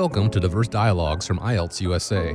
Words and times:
Welcome 0.00 0.30
to 0.30 0.40
Diverse 0.40 0.66
Dialogues 0.66 1.26
from 1.26 1.38
IELTS 1.40 1.82
USA. 1.82 2.34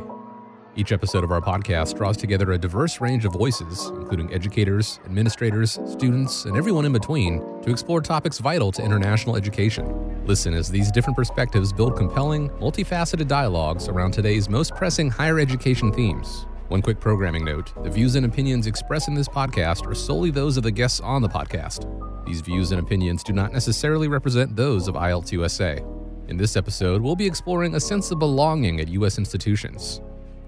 Each 0.75 0.91
episode 0.91 1.23
of 1.23 1.31
our 1.31 1.41
podcast 1.41 1.97
draws 1.97 2.15
together 2.15 2.51
a 2.51 2.59
diverse 2.59 3.01
range 3.01 3.25
of 3.25 3.33
voices, 3.33 3.87
including 3.95 4.31
educators, 4.31 4.99
administrators, 5.03 5.79
students, 5.87 6.45
and 6.45 6.55
everyone 6.55 6.85
in 6.85 6.93
between, 6.93 7.39
to 7.63 7.71
explore 7.71 8.01
topics 8.01 8.37
vital 8.37 8.71
to 8.71 8.83
international 8.83 9.35
education. 9.35 10.23
Listen 10.27 10.53
as 10.53 10.69
these 10.69 10.91
different 10.91 11.17
perspectives 11.17 11.73
build 11.73 11.97
compelling, 11.97 12.51
multifaceted 12.51 13.27
dialogues 13.27 13.87
around 13.87 14.11
today's 14.11 14.47
most 14.47 14.75
pressing 14.75 15.09
higher 15.09 15.39
education 15.39 15.91
themes. 15.91 16.45
One 16.67 16.83
quick 16.83 16.99
programming 16.99 17.45
note 17.45 17.73
the 17.83 17.89
views 17.89 18.13
and 18.13 18.27
opinions 18.27 18.67
expressed 18.67 19.07
in 19.07 19.15
this 19.15 19.27
podcast 19.27 19.87
are 19.87 19.95
solely 19.95 20.29
those 20.29 20.55
of 20.55 20.61
the 20.61 20.69
guests 20.69 20.99
on 20.99 21.23
the 21.23 21.29
podcast. 21.29 21.91
These 22.27 22.41
views 22.41 22.71
and 22.71 22.79
opinions 22.79 23.23
do 23.23 23.33
not 23.33 23.51
necessarily 23.51 24.07
represent 24.07 24.55
those 24.55 24.87
of 24.87 24.93
IELTS 24.93 25.31
USA. 25.31 25.83
In 26.27 26.37
this 26.37 26.55
episode, 26.55 27.03
we'll 27.03 27.15
be 27.15 27.27
exploring 27.27 27.75
a 27.75 27.79
sense 27.79 28.09
of 28.09 28.17
belonging 28.17 28.79
at 28.79 28.87
U.S. 28.89 29.19
institutions. 29.19 30.01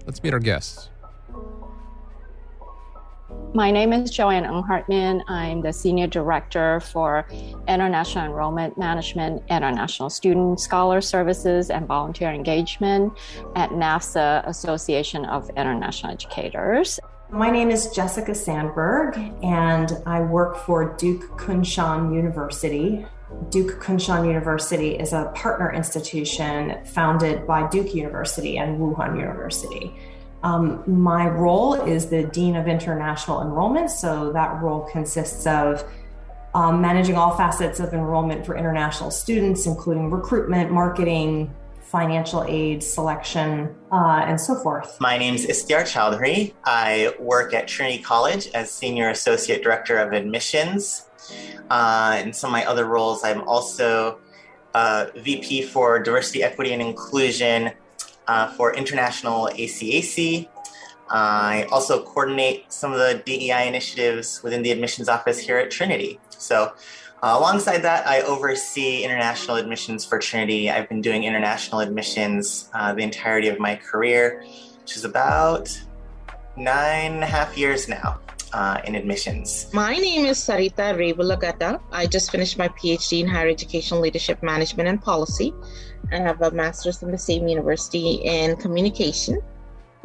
Let's 0.06 0.20
meet 0.22 0.32
our 0.32 0.40
guests. 0.40 0.90
My 3.54 3.70
name 3.70 3.92
is 3.92 4.10
Joanne 4.10 4.44
Ng 4.44 4.62
Hartman. 4.64 5.22
I'm 5.28 5.62
the 5.62 5.72
Senior 5.72 6.08
Director 6.08 6.80
for 6.80 7.26
International 7.68 8.26
Enrollment 8.26 8.76
Management, 8.76 9.42
International 9.48 10.10
Student 10.10 10.58
Scholar 10.58 11.00
Services, 11.00 11.70
and 11.70 11.86
Volunteer 11.86 12.30
Engagement 12.30 13.12
at 13.54 13.70
NAFSA 13.70 14.46
Association 14.46 15.24
of 15.26 15.48
International 15.50 16.12
Educators. 16.12 16.98
My 17.30 17.50
name 17.50 17.70
is 17.70 17.90
Jessica 17.90 18.34
Sandberg, 18.34 19.16
and 19.42 19.92
I 20.06 20.22
work 20.22 20.56
for 20.56 20.96
Duke 20.96 21.38
Kunshan 21.38 22.14
University. 22.14 23.06
Duke 23.50 23.82
Kunshan 23.82 24.26
University 24.26 24.96
is 24.96 25.12
a 25.12 25.30
partner 25.34 25.72
institution 25.72 26.84
founded 26.86 27.46
by 27.46 27.68
Duke 27.68 27.94
University 27.94 28.58
and 28.58 28.78
Wuhan 28.78 29.18
University. 29.18 29.94
Um, 30.42 30.82
my 30.86 31.28
role 31.28 31.74
is 31.74 32.08
the 32.08 32.24
Dean 32.24 32.56
of 32.56 32.68
International 32.68 33.42
Enrollment, 33.42 33.90
so 33.90 34.32
that 34.32 34.62
role 34.62 34.88
consists 34.92 35.46
of 35.46 35.84
um, 36.54 36.80
managing 36.80 37.16
all 37.16 37.36
facets 37.36 37.80
of 37.80 37.92
enrollment 37.92 38.46
for 38.46 38.56
international 38.56 39.10
students, 39.10 39.66
including 39.66 40.10
recruitment, 40.10 40.70
marketing, 40.70 41.54
financial 41.82 42.44
aid, 42.44 42.82
selection, 42.82 43.74
uh, 43.90 44.24
and 44.26 44.40
so 44.40 44.54
forth. 44.54 44.98
My 45.00 45.18
name 45.18 45.34
is 45.34 45.46
Istiar 45.46 45.82
Chowdhury. 45.82 46.54
I 46.64 47.14
work 47.18 47.54
at 47.54 47.66
Trinity 47.66 48.02
College 48.02 48.48
as 48.48 48.70
Senior 48.70 49.10
Associate 49.10 49.62
Director 49.62 49.98
of 49.98 50.12
Admissions. 50.12 51.07
Uh, 51.70 52.20
in 52.24 52.32
some 52.32 52.50
of 52.50 52.52
my 52.52 52.64
other 52.64 52.86
roles, 52.86 53.24
I'm 53.24 53.42
also 53.42 54.18
uh, 54.74 55.06
VP 55.16 55.62
for 55.62 55.98
Diversity, 55.98 56.42
Equity, 56.42 56.72
and 56.72 56.82
Inclusion 56.82 57.72
uh, 58.26 58.48
for 58.48 58.74
International 58.74 59.48
ACAC. 59.52 60.48
I 61.10 61.66
also 61.72 62.02
coordinate 62.02 62.72
some 62.72 62.92
of 62.92 62.98
the 62.98 63.22
DEI 63.24 63.66
initiatives 63.66 64.42
within 64.42 64.62
the 64.62 64.70
admissions 64.70 65.08
office 65.08 65.38
here 65.38 65.56
at 65.58 65.70
Trinity. 65.70 66.20
So, 66.30 66.72
uh, 67.22 67.34
alongside 67.36 67.78
that, 67.78 68.06
I 68.06 68.20
oversee 68.22 69.02
international 69.02 69.56
admissions 69.56 70.04
for 70.04 70.18
Trinity. 70.18 70.70
I've 70.70 70.88
been 70.88 71.00
doing 71.00 71.24
international 71.24 71.80
admissions 71.80 72.68
uh, 72.74 72.92
the 72.92 73.02
entirety 73.02 73.48
of 73.48 73.58
my 73.58 73.74
career, 73.74 74.44
which 74.82 74.96
is 74.96 75.04
about 75.04 75.68
nine 76.56 77.14
and 77.14 77.24
a 77.24 77.26
half 77.26 77.56
years 77.58 77.88
now. 77.88 78.20
Uh, 78.52 78.80
in 78.84 78.94
admissions. 78.94 79.68
My 79.74 79.94
name 79.96 80.24
is 80.24 80.38
Sarita 80.38 80.96
Rebulagata. 80.96 81.80
I 81.92 82.06
just 82.06 82.30
finished 82.30 82.56
my 82.56 82.68
PhD 82.68 83.20
in 83.20 83.28
Higher 83.28 83.48
Education 83.48 84.00
Leadership 84.00 84.42
Management 84.42 84.88
and 84.88 85.02
Policy. 85.02 85.52
I 86.10 86.16
have 86.16 86.40
a 86.40 86.50
master's 86.50 86.98
from 86.98 87.10
the 87.12 87.18
same 87.18 87.46
university 87.46 88.22
in 88.24 88.56
communication. 88.56 89.38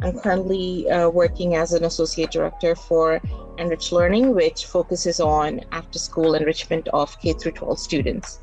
I'm 0.01 0.19
currently 0.19 0.89
uh, 0.89 1.09
working 1.09 1.55
as 1.55 1.71
an 1.71 1.85
associate 1.85 2.31
director 2.31 2.75
for 2.75 3.21
Enrich 3.57 3.93
Learning, 3.93 4.35
which 4.35 4.65
focuses 4.65 5.21
on 5.21 5.61
after 5.71 5.97
school 5.97 6.35
enrichment 6.35 6.89
of 6.89 7.17
K 7.21 7.33
12 7.33 7.79
students. 7.79 8.39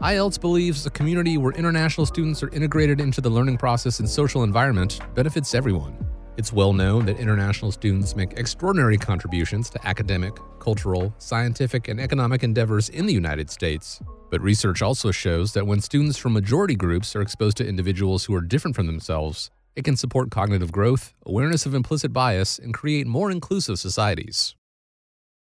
IELTS 0.00 0.40
believes 0.40 0.86
a 0.86 0.90
community 0.90 1.36
where 1.36 1.52
international 1.52 2.06
students 2.06 2.42
are 2.42 2.48
integrated 2.54 3.02
into 3.02 3.20
the 3.20 3.28
learning 3.28 3.58
process 3.58 4.00
and 4.00 4.08
social 4.08 4.44
environment 4.44 5.00
benefits 5.14 5.54
everyone. 5.54 6.09
It's 6.40 6.54
well 6.54 6.72
known 6.72 7.04
that 7.04 7.18
international 7.18 7.70
students 7.70 8.16
make 8.16 8.38
extraordinary 8.38 8.96
contributions 8.96 9.68
to 9.68 9.86
academic, 9.86 10.32
cultural, 10.58 11.12
scientific, 11.18 11.86
and 11.86 12.00
economic 12.00 12.42
endeavors 12.42 12.88
in 12.88 13.04
the 13.04 13.12
United 13.12 13.50
States. 13.50 14.00
But 14.30 14.40
research 14.40 14.80
also 14.80 15.10
shows 15.10 15.52
that 15.52 15.66
when 15.66 15.82
students 15.82 16.16
from 16.16 16.32
majority 16.32 16.76
groups 16.76 17.14
are 17.14 17.20
exposed 17.20 17.58
to 17.58 17.68
individuals 17.68 18.24
who 18.24 18.34
are 18.34 18.40
different 18.40 18.74
from 18.74 18.86
themselves, 18.86 19.50
it 19.76 19.84
can 19.84 19.98
support 19.98 20.30
cognitive 20.30 20.72
growth, 20.72 21.12
awareness 21.26 21.66
of 21.66 21.74
implicit 21.74 22.10
bias, 22.10 22.58
and 22.58 22.72
create 22.72 23.06
more 23.06 23.30
inclusive 23.30 23.78
societies. 23.78 24.56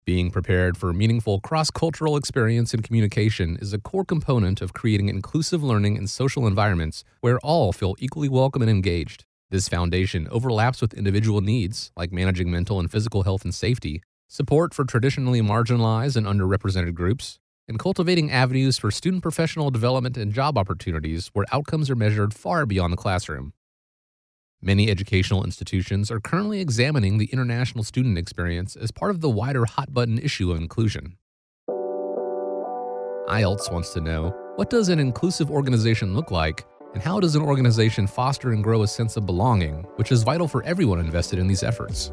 Being 0.04 0.32
prepared 0.32 0.76
for 0.76 0.92
meaningful 0.92 1.40
cross 1.40 1.72
cultural 1.72 2.18
experience 2.18 2.74
and 2.74 2.84
communication 2.84 3.56
is 3.62 3.72
a 3.72 3.80
core 3.80 4.04
component 4.04 4.62
of 4.62 4.74
creating 4.74 5.08
inclusive 5.08 5.64
learning 5.64 5.98
and 5.98 6.10
social 6.10 6.46
environments 6.46 7.06
where 7.22 7.40
all 7.40 7.72
feel 7.72 7.96
equally 8.00 8.28
welcome 8.28 8.62
and 8.62 8.70
engaged. 8.70 9.24
This 9.54 9.70
foundation 9.70 10.28
overlaps 10.32 10.82
with 10.82 10.96
individual 10.96 11.40
needs, 11.40 11.92
like 11.96 12.12
managing 12.12 12.50
mental 12.50 12.80
and 12.80 12.90
physical 12.90 13.22
health 13.22 13.44
and 13.44 13.54
safety, 13.54 14.02
support 14.28 14.74
for 14.74 14.84
traditionally 14.84 15.44
marginalized 15.44 16.16
and 16.16 16.26
underrepresented 16.26 16.96
groups, 16.96 17.38
and 17.68 17.78
cultivating 17.78 18.32
avenues 18.32 18.80
for 18.80 18.90
student 18.90 19.22
professional 19.22 19.70
development 19.70 20.18
and 20.18 20.34
job 20.34 20.58
opportunities 20.58 21.30
where 21.34 21.46
outcomes 21.52 21.92
are 21.92 21.96
measured 21.96 22.34
far 22.34 22.66
beyond 22.66 22.94
the 22.94 22.98
classroom. 22.98 23.54
Many 24.60 24.90
educational 24.90 25.44
institutions 25.44 26.10
are 26.10 26.20
currently 26.20 26.60
examining 26.60 27.20
the 27.20 27.30
international 27.32 27.84
student 27.84 28.18
experience 28.18 28.76
as 28.76 28.90
part 28.90 29.12
of 29.12 29.22
the 29.22 29.30
wider 29.30 29.66
hot 29.66 29.94
button 29.94 30.18
issue 30.18 30.52
of 30.52 30.58
inclusion. 30.58 31.18
IELTS 33.30 33.72
wants 33.72 33.94
to 33.94 34.02
know 34.02 34.36
what 34.56 34.72
does 34.72 34.90
an 34.90 34.98
inclusive 34.98 35.52
organization 35.52 36.16
look 36.16 36.32
like 36.32 36.66
and 36.94 37.02
how 37.02 37.20
does 37.20 37.36
an 37.36 37.42
organization 37.42 38.08
foster 38.08 38.52
and 38.52 38.64
grow 38.64 38.84
a 38.84 38.88
sense 38.88 39.18
of 39.18 39.26
belonging, 39.26 39.84
which 39.96 40.12
is 40.12 40.24
vital 40.24 40.48
for 40.48 40.64
everyone 40.64 41.00
invested 41.00 41.40
in 41.40 41.48
these 41.48 41.64
efforts? 41.64 42.12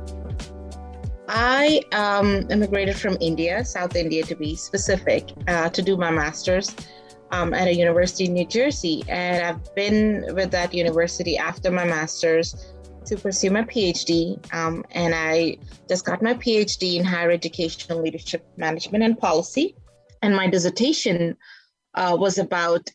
I 1.28 1.82
um, 1.92 2.50
immigrated 2.50 2.96
from 2.96 3.16
India, 3.20 3.64
South 3.64 3.94
India 3.94 4.24
to 4.24 4.34
be 4.34 4.56
specific, 4.56 5.30
uh, 5.46 5.68
to 5.68 5.82
do 5.82 5.96
my 5.96 6.10
master's 6.10 6.74
um, 7.30 7.54
at 7.54 7.68
a 7.68 7.74
university 7.74 8.24
in 8.24 8.34
New 8.34 8.46
Jersey. 8.46 9.04
And 9.08 9.44
I've 9.44 9.74
been 9.74 10.24
with 10.34 10.50
that 10.50 10.74
university 10.74 11.38
after 11.38 11.70
my 11.70 11.84
master's 11.84 12.74
to 13.06 13.16
pursue 13.16 13.50
my 13.50 13.62
PhD. 13.62 14.38
Um, 14.52 14.84
and 14.90 15.14
I 15.14 15.58
just 15.88 16.04
got 16.04 16.22
my 16.22 16.34
PhD 16.34 16.96
in 16.96 17.04
higher 17.04 17.30
education 17.30 18.02
leadership 18.02 18.46
management 18.56 19.04
and 19.04 19.18
policy. 19.18 19.76
And 20.22 20.34
my 20.34 20.48
dissertation 20.48 21.36
uh, 21.94 22.16
was 22.18 22.38
about 22.38 22.90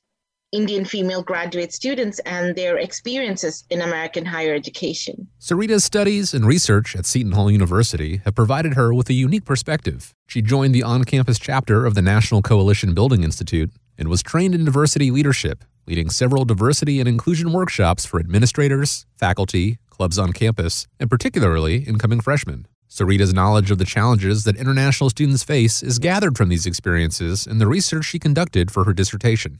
Indian 0.55 0.85
female 0.85 1.21
graduate 1.21 1.73
students 1.73 2.19
and 2.19 2.55
their 2.55 2.77
experiences 2.77 3.65
in 3.69 3.81
American 3.81 4.25
higher 4.25 4.55
education. 4.55 5.27
Sarita's 5.37 5.83
studies 5.83 6.33
and 6.33 6.45
research 6.45 6.95
at 6.95 7.05
Seton 7.05 7.33
Hall 7.33 7.51
University 7.51 8.21
have 8.23 8.35
provided 8.35 8.75
her 8.75 8.93
with 8.93 9.09
a 9.09 9.13
unique 9.13 9.43
perspective. 9.43 10.13
She 10.27 10.41
joined 10.41 10.73
the 10.73 10.81
on 10.81 11.03
campus 11.03 11.39
chapter 11.39 11.85
of 11.85 11.93
the 11.93 12.01
National 12.01 12.41
Coalition 12.41 12.93
Building 12.93 13.21
Institute 13.21 13.69
and 13.97 14.07
was 14.07 14.23
trained 14.23 14.55
in 14.55 14.63
diversity 14.63 15.11
leadership, 15.11 15.65
leading 15.87 16.09
several 16.09 16.45
diversity 16.45 17.01
and 17.01 17.09
inclusion 17.09 17.51
workshops 17.51 18.05
for 18.05 18.17
administrators, 18.17 19.05
faculty, 19.17 19.77
clubs 19.89 20.17
on 20.17 20.31
campus, 20.31 20.87
and 21.01 21.09
particularly 21.09 21.79
incoming 21.79 22.21
freshmen. 22.21 22.65
Sarita's 22.87 23.33
knowledge 23.33 23.71
of 23.71 23.77
the 23.77 23.83
challenges 23.83 24.45
that 24.45 24.55
international 24.55 25.09
students 25.09 25.43
face 25.43 25.83
is 25.83 25.99
gathered 25.99 26.37
from 26.37 26.47
these 26.47 26.65
experiences 26.65 27.45
and 27.45 27.59
the 27.59 27.67
research 27.67 28.05
she 28.05 28.19
conducted 28.19 28.71
for 28.71 28.85
her 28.85 28.93
dissertation 28.93 29.59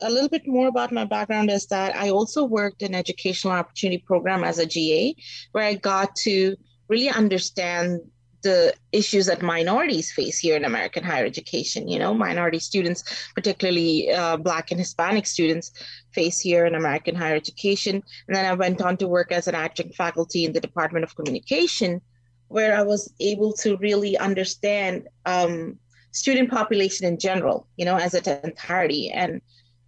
a 0.00 0.10
little 0.10 0.28
bit 0.28 0.46
more 0.46 0.68
about 0.68 0.92
my 0.92 1.04
background 1.04 1.50
is 1.50 1.66
that 1.66 1.96
I 1.96 2.10
also 2.10 2.44
worked 2.44 2.82
in 2.82 2.94
educational 2.94 3.54
opportunity 3.54 4.02
program 4.06 4.44
as 4.44 4.58
a 4.58 4.66
GA, 4.66 5.14
where 5.52 5.64
I 5.64 5.74
got 5.74 6.14
to 6.16 6.56
really 6.88 7.08
understand 7.08 8.00
the 8.42 8.74
issues 8.92 9.26
that 9.26 9.40
minorities 9.40 10.12
face 10.12 10.38
here 10.38 10.54
in 10.54 10.64
American 10.66 11.02
higher 11.02 11.24
education. 11.24 11.88
You 11.88 11.98
know, 11.98 12.12
minority 12.12 12.58
students, 12.58 13.02
particularly 13.34 14.12
uh, 14.12 14.36
Black 14.36 14.70
and 14.70 14.78
Hispanic 14.78 15.26
students, 15.26 15.72
face 16.12 16.38
here 16.38 16.66
in 16.66 16.74
American 16.74 17.14
higher 17.14 17.34
education. 17.34 18.02
And 18.28 18.36
then 18.36 18.44
I 18.44 18.52
went 18.52 18.82
on 18.82 18.96
to 18.98 19.08
work 19.08 19.32
as 19.32 19.48
an 19.48 19.54
adjunct 19.54 19.96
faculty 19.96 20.44
in 20.44 20.52
the 20.52 20.60
Department 20.60 21.04
of 21.04 21.16
Communication, 21.16 22.02
where 22.48 22.76
I 22.76 22.82
was 22.82 23.12
able 23.18 23.54
to 23.54 23.78
really 23.78 24.18
understand 24.18 25.08
um, 25.24 25.78
student 26.12 26.50
population 26.50 27.06
in 27.06 27.18
general, 27.18 27.66
you 27.76 27.86
know, 27.86 27.96
as 27.96 28.12
an 28.14 28.40
entirety. 28.44 29.10
And 29.10 29.40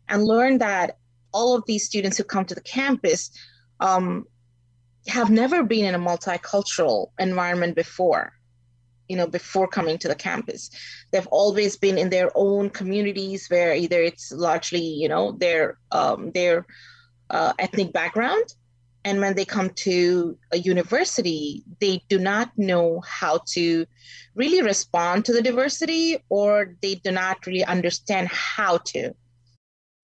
and 0.08 0.24
learn 0.24 0.58
that 0.58 0.98
all 1.32 1.54
of 1.54 1.64
these 1.66 1.84
students 1.84 2.16
who 2.16 2.24
come 2.24 2.44
to 2.44 2.54
the 2.54 2.60
campus 2.60 3.30
um, 3.80 4.26
have 5.06 5.30
never 5.30 5.62
been 5.62 5.84
in 5.84 5.94
a 5.94 5.98
multicultural 5.98 7.10
environment 7.18 7.74
before 7.74 8.32
you 9.08 9.16
know 9.16 9.26
before 9.26 9.68
coming 9.68 9.96
to 9.98 10.08
the 10.08 10.16
campus 10.16 10.68
they've 11.12 11.28
always 11.28 11.76
been 11.76 11.96
in 11.96 12.10
their 12.10 12.30
own 12.34 12.68
communities 12.68 13.46
where 13.48 13.72
either 13.72 14.02
it's 14.02 14.32
largely 14.32 14.80
you 14.80 15.08
know 15.08 15.30
their 15.32 15.78
um, 15.92 16.32
their 16.32 16.66
uh, 17.30 17.52
ethnic 17.58 17.92
background. 17.92 18.54
And 19.04 19.20
when 19.20 19.36
they 19.36 19.44
come 19.44 19.70
to 19.70 20.36
a 20.52 20.58
university, 20.58 21.62
they 21.80 22.02
do 22.08 22.18
not 22.18 22.50
know 22.56 23.02
how 23.06 23.40
to 23.52 23.86
really 24.34 24.62
respond 24.62 25.24
to 25.26 25.32
the 25.32 25.42
diversity 25.42 26.18
or 26.28 26.74
they 26.82 26.96
do 26.96 27.12
not 27.12 27.46
really 27.46 27.64
understand 27.64 28.28
how 28.28 28.78
to. 28.78 29.14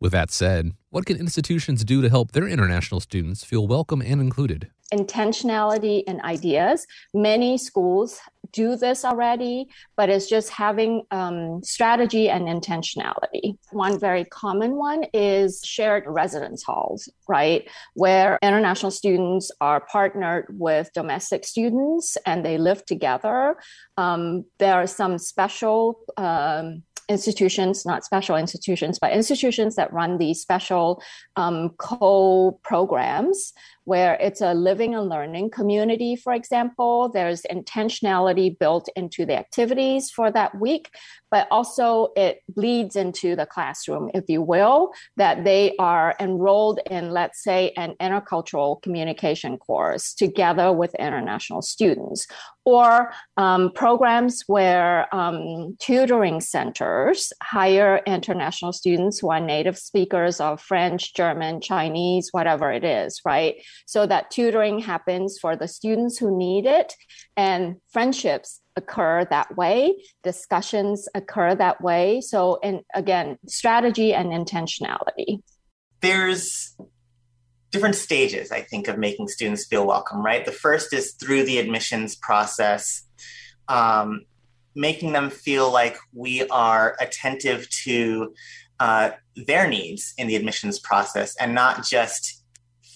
With 0.03 0.11
that 0.11 0.33
said, 0.33 0.73
what 0.91 1.07
can 1.07 1.17
institutions 1.17 1.85
do 1.85 2.03
to 2.03 2.09
help 2.09 2.33
their 2.33 2.49
international 2.49 2.99
students 2.99 3.45
feel 3.45 3.69
welcome 3.69 4.03
and 4.03 4.21
included? 4.21 4.69
Intentionality 4.93 6.03
and 6.09 6.21
ideas. 6.23 6.89
Many 7.15 7.57
schools 7.57 8.19
do 8.51 8.75
this 8.75 9.05
already, 9.05 9.69
but 9.97 10.11
it's 10.11 10.29
just 10.29 10.51
having 10.51 11.05
um, 11.13 11.63
strategy 11.63 12.29
and 12.29 12.49
intentionality. 12.49 13.57
One 13.71 13.97
very 13.97 14.25
common 14.25 14.75
one 14.75 15.05
is 15.15 15.63
shared 15.65 16.03
residence 16.09 16.65
halls, 16.65 17.09
right? 17.29 17.71
Where 17.95 18.41
international 18.43 18.91
students 18.91 19.53
are 19.61 19.87
partnered 19.87 20.47
with 20.49 20.91
domestic 20.95 21.45
students 21.45 22.17
and 22.27 22.45
they 22.45 22.59
live 22.59 22.85
together. 22.87 23.55
Um, 23.97 24.47
there 24.59 24.75
are 24.75 24.89
some 24.89 25.19
special 25.19 26.01
um, 26.17 26.83
institutions, 27.09 27.85
not 27.85 28.05
special 28.05 28.37
institutions, 28.37 28.99
but 28.99 29.13
institutions 29.13 29.77
that 29.77 29.93
run 29.93 30.19
these 30.19 30.41
special 30.41 31.03
um, 31.37 31.71
co 31.79 32.59
programs 32.63 33.53
where 33.85 34.15
it's 34.15 34.41
a 34.41 34.55
living 34.55 34.95
and 34.95 35.09
learning 35.09 35.51
community, 35.51 36.17
for 36.17 36.33
example. 36.33 37.11
There's 37.13 37.43
intentionality 37.51 38.59
built 38.59 38.89
into 38.97 39.27
the 39.27 39.37
activities 39.37 40.11
for 40.11 40.31
that 40.31 40.59
week, 40.59 40.91
but 41.31 41.49
also 41.51 42.09
it 42.17 42.43
bleeds 42.49 42.95
into 42.97 43.35
the 43.35 43.47
classroom, 43.47 44.11
if 44.15 44.25
you 44.29 44.43
will, 44.43 44.93
that 45.17 45.45
they 45.45 45.75
are 45.79 46.15
enrolled 46.21 46.81
in, 46.91 47.11
let's 47.11 47.43
say, 47.43 47.73
an 47.77 47.95
intercultural 48.01 48.81
communication 48.83 49.57
course 49.59 50.15
together 50.15 50.73
with 50.73 50.95
international 50.97 51.63
students, 51.63 52.27
or 52.65 53.13
um, 53.37 53.73
programs 53.75 54.45
where 54.47 55.13
um, 55.15 55.77
tutoring 55.81 56.41
centers 56.41 57.33
hire 57.43 58.01
international 58.07 58.73
students 58.73 59.19
who 59.19 59.31
are 59.31 59.41
native 59.41 59.77
speakers 59.77 60.41
of 60.41 60.61
French, 60.61 61.15
German, 61.15 61.61
Chinese, 61.61 62.29
whatever 62.31 62.71
it 62.71 62.85
is, 62.85 63.21
right? 63.25 63.57
So 63.87 64.07
that 64.07 64.31
tutoring 64.31 64.79
happens 64.79 65.39
for 65.41 65.57
the 65.57 65.69
students 65.69 66.19
who 66.19 66.37
need 66.37 66.67
it 66.67 66.95
and 67.37 67.77
friendships 67.91 68.61
occur 68.77 69.25
that 69.27 69.57
way 69.57 69.95
discussions 70.23 71.09
occur 71.15 71.55
that 71.55 71.81
way. 71.83 72.21
So 72.21 72.59
and 72.63 72.81
again 72.95 73.39
strategy 73.47 74.15
and 74.15 74.33
intentionality. 74.33 75.43
There's 76.01 76.77
different 77.71 77.95
stages 77.95 78.53
i 78.53 78.61
think 78.61 78.87
of 78.87 78.99
making 78.99 79.27
students 79.27 79.67
feel 79.67 79.87
welcome 79.87 80.23
right? 80.23 80.45
The 80.45 80.53
first 80.53 80.93
is 80.93 81.13
through 81.15 81.45
the 81.45 81.59
admissions 81.59 82.15
process 82.15 83.05
um, 83.69 84.23
making 84.75 85.13
them 85.13 85.31
feel 85.31 85.71
like 85.71 85.97
we 86.13 86.47
are 86.49 86.97
attentive 87.01 87.69
to 87.85 88.35
uh, 88.81 89.11
their 89.37 89.69
needs 89.69 90.15
in 90.19 90.27
the 90.27 90.37
admissions 90.37 90.79
process 90.79 91.37
and 91.37 91.55
not 91.55 91.85
just 91.85 92.42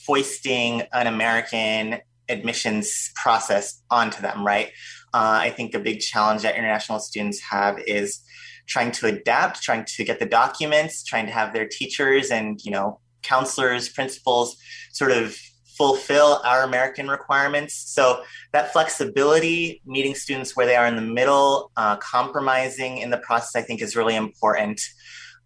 foisting 0.07 0.83
an 0.93 1.07
American 1.07 2.01
admissions 2.29 3.11
process 3.15 3.83
onto 3.91 4.21
them, 4.23 4.45
right? 4.45 4.69
Uh, 5.15 5.39
I 5.43 5.51
think 5.51 5.75
a 5.75 5.79
big 5.79 6.01
challenge 6.01 6.43
that 6.43 6.57
international 6.57 6.99
students 7.01 7.41
have 7.41 7.79
is 7.87 8.21
trying 8.67 8.93
to 8.93 9.07
adapt, 9.07 9.63
trying 9.63 9.85
to 9.85 10.05
get 10.05 10.19
the 10.19 10.27
documents, 10.27 11.05
trying 11.05 11.27
to 11.27 11.33
have 11.33 11.53
their 11.53 11.67
teachers 11.67 12.31
and 12.31 12.61
you 12.65 12.71
know 12.71 13.01
counselors, 13.23 13.89
principals 13.89 14.57
sort 14.93 15.11
of 15.11 15.37
fulfill 15.77 16.41
our 16.45 16.63
American 16.63 17.09
requirements. 17.09 17.75
So 17.75 18.23
that 18.53 18.73
flexibility, 18.73 19.83
meeting 19.85 20.15
students 20.15 20.57
where 20.57 20.67
they 20.67 20.77
are 20.77 20.87
in 20.87 20.97
the 20.97 21.03
middle, 21.03 21.71
uh, 21.77 21.97
compromising 21.97 22.99
in 22.99 23.11
the 23.11 23.19
process, 23.19 23.55
I 23.55 23.63
think 23.63 23.83
is 23.83 23.95
really 23.95 24.17
important. 24.17 24.81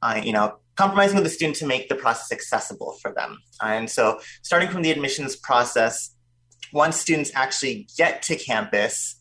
Uh, 0.03 0.21
you 0.23 0.33
know, 0.33 0.57
compromising 0.81 1.17
with 1.17 1.25
the 1.25 1.31
student 1.31 1.57
to 1.57 1.67
make 1.67 1.91
the 1.91 1.95
process 1.95 2.33
accessible 2.33 2.97
for 3.03 3.13
them. 3.13 3.39
And 3.61 3.91
so, 3.91 4.19
starting 4.43 4.71
from 4.71 4.81
the 4.81 4.91
admissions 4.91 5.37
process, 5.37 6.17
once 6.73 6.97
students 6.97 7.31
actually 7.35 7.87
get 7.99 8.23
to 8.23 8.37
campus, 8.37 9.17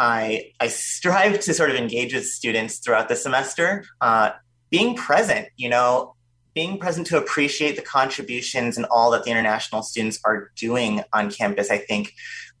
I, 0.00 0.50
I 0.58 0.66
strive 0.66 1.38
to 1.40 1.54
sort 1.54 1.70
of 1.70 1.76
engage 1.76 2.12
with 2.12 2.26
students 2.26 2.80
throughout 2.80 3.08
the 3.08 3.14
semester, 3.14 3.84
uh, 4.00 4.30
being 4.68 4.96
present, 4.96 5.46
you 5.56 5.68
know, 5.68 6.16
being 6.54 6.76
present 6.78 7.06
to 7.08 7.18
appreciate 7.18 7.76
the 7.76 7.82
contributions 7.82 8.76
and 8.76 8.86
all 8.86 9.12
that 9.12 9.22
the 9.22 9.30
international 9.30 9.82
students 9.82 10.18
are 10.24 10.50
doing 10.56 11.02
on 11.12 11.30
campus, 11.30 11.70
I 11.70 11.78
think 11.78 12.14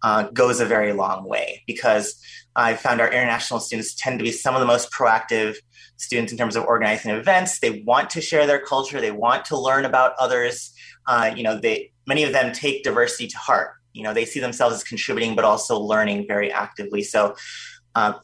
uh, 0.04 0.28
goes 0.28 0.60
a 0.60 0.66
very 0.66 0.92
long 0.92 1.26
way 1.26 1.64
because 1.66 2.14
I 2.56 2.74
found 2.74 3.00
our 3.00 3.08
international 3.08 3.60
students 3.60 3.94
tend 3.94 4.18
to 4.18 4.24
be 4.24 4.32
some 4.32 4.54
of 4.54 4.60
the 4.60 4.66
most 4.66 4.90
proactive 4.90 5.56
students 5.98 6.32
in 6.32 6.38
terms 6.38 6.56
of 6.56 6.64
organizing 6.64 7.10
events. 7.10 7.60
They 7.60 7.82
want 7.86 8.10
to 8.10 8.20
share 8.20 8.46
their 8.46 8.58
culture. 8.58 9.00
They 9.00 9.10
want 9.10 9.44
to 9.46 9.58
learn 9.58 9.84
about 9.84 10.14
others. 10.18 10.72
Uh, 11.06 11.32
you 11.36 11.42
know, 11.42 11.58
they 11.58 11.92
many 12.06 12.24
of 12.24 12.32
them 12.32 12.52
take 12.52 12.82
diversity 12.82 13.28
to 13.28 13.38
heart. 13.38 13.74
You 13.92 14.02
know, 14.02 14.14
they 14.14 14.24
see 14.24 14.40
themselves 14.40 14.74
as 14.74 14.84
contributing, 14.84 15.36
but 15.36 15.44
also 15.44 15.78
learning 15.78 16.26
very 16.26 16.50
actively. 16.50 17.02
So, 17.02 17.36
uh, 17.94 18.14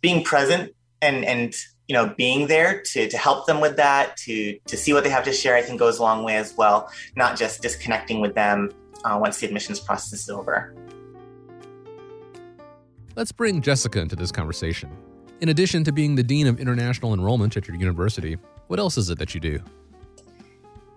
being 0.00 0.22
present 0.22 0.74
and 1.00 1.24
and 1.24 1.54
you 1.86 1.94
know 1.94 2.14
being 2.16 2.46
there 2.46 2.82
to 2.92 3.08
to 3.08 3.16
help 3.16 3.46
them 3.46 3.60
with 3.60 3.76
that, 3.76 4.18
to 4.18 4.58
to 4.66 4.76
see 4.76 4.92
what 4.92 5.02
they 5.02 5.10
have 5.10 5.24
to 5.24 5.32
share, 5.32 5.56
I 5.56 5.62
think 5.62 5.78
goes 5.78 5.98
a 5.98 6.02
long 6.02 6.24
way 6.24 6.36
as 6.36 6.54
well. 6.56 6.90
Not 7.16 7.38
just 7.38 7.62
disconnecting 7.62 8.20
with 8.20 8.34
them 8.34 8.70
uh, 9.04 9.18
once 9.20 9.40
the 9.40 9.46
admissions 9.46 9.80
process 9.80 10.20
is 10.20 10.28
over. 10.28 10.74
Let's 13.18 13.32
bring 13.32 13.62
Jessica 13.62 13.98
into 13.98 14.14
this 14.14 14.30
conversation. 14.30 14.96
In 15.40 15.48
addition 15.48 15.82
to 15.82 15.90
being 15.90 16.14
the 16.14 16.22
Dean 16.22 16.46
of 16.46 16.60
International 16.60 17.12
Enrollment 17.12 17.56
at 17.56 17.66
your 17.66 17.76
university, 17.76 18.36
what 18.68 18.78
else 18.78 18.96
is 18.96 19.10
it 19.10 19.18
that 19.18 19.34
you 19.34 19.40
do? 19.40 19.60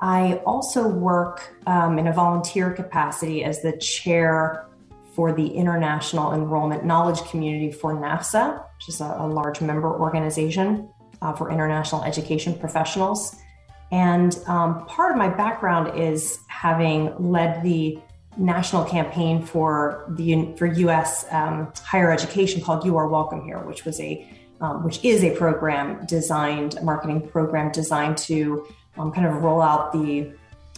I 0.01 0.33
also 0.45 0.87
work 0.87 1.55
um, 1.65 1.97
in 1.97 2.05
a 2.05 2.13
volunteer 2.13 2.73
capacity 2.73 3.43
as 3.43 3.63
the 3.63 3.75
chair 3.77 4.67
for 5.15 5.33
the 5.33 5.47
International 5.47 6.31
Enrollment 6.31 6.85
Knowledge 6.85 7.23
Community 7.23 7.71
for 7.71 7.95
NAFSA, 7.95 8.65
which 8.75 8.89
is 8.89 9.01
a, 9.01 9.15
a 9.17 9.25
large 9.25 9.59
member 9.59 9.89
organization 9.89 10.87
uh, 11.23 11.33
for 11.33 11.49
international 11.49 12.03
education 12.03 12.53
professionals. 12.53 13.35
And 13.91 14.37
um, 14.45 14.85
part 14.85 15.11
of 15.11 15.17
my 15.17 15.27
background 15.27 15.99
is 15.99 16.37
having 16.49 17.15
led 17.17 17.63
the 17.63 17.99
national 18.37 18.85
campaign 18.85 19.45
for 19.45 20.05
the 20.09 20.53
for 20.57 20.65
U.S. 20.65 21.25
Um, 21.31 21.71
higher 21.83 22.11
education 22.11 22.61
called 22.61 22.85
"You 22.85 22.97
Are 22.97 23.07
Welcome 23.07 23.43
Here," 23.43 23.59
which 23.59 23.85
was 23.85 23.99
a 23.99 24.27
um, 24.61 24.83
which 24.83 25.03
is 25.03 25.23
a 25.23 25.35
program 25.35 26.05
designed, 26.05 26.77
a 26.77 26.83
marketing 26.83 27.27
program 27.27 27.71
designed 27.71 28.17
to 28.19 28.67
um, 28.97 29.11
kind 29.11 29.25
of 29.25 29.41
roll 29.41 29.61
out 29.61 29.91
the 29.91 30.31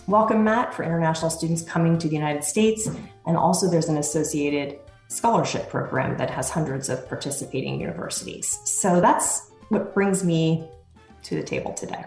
welcome 0.08 0.44
mat 0.44 0.74
for 0.74 0.84
international 0.84 1.30
students 1.30 1.62
coming 1.62 1.98
to 1.98 2.08
the 2.08 2.16
United 2.16 2.44
States, 2.44 2.88
and 3.26 3.38
also 3.38 3.70
there's 3.70 3.90
an 3.90 3.98
associated 3.98 4.80
scholarship 5.08 5.70
program 5.70 6.18
that 6.18 6.30
has 6.30 6.50
hundreds 6.50 6.90
of 6.90 7.08
participating 7.08 7.80
universities. 7.80 8.58
So 8.66 9.00
that's 9.00 9.52
what 9.70 9.94
brings 9.94 10.24
me 10.24 10.68
to 11.24 11.36
the 11.36 11.44
table 11.44 11.74
today. 11.74 12.06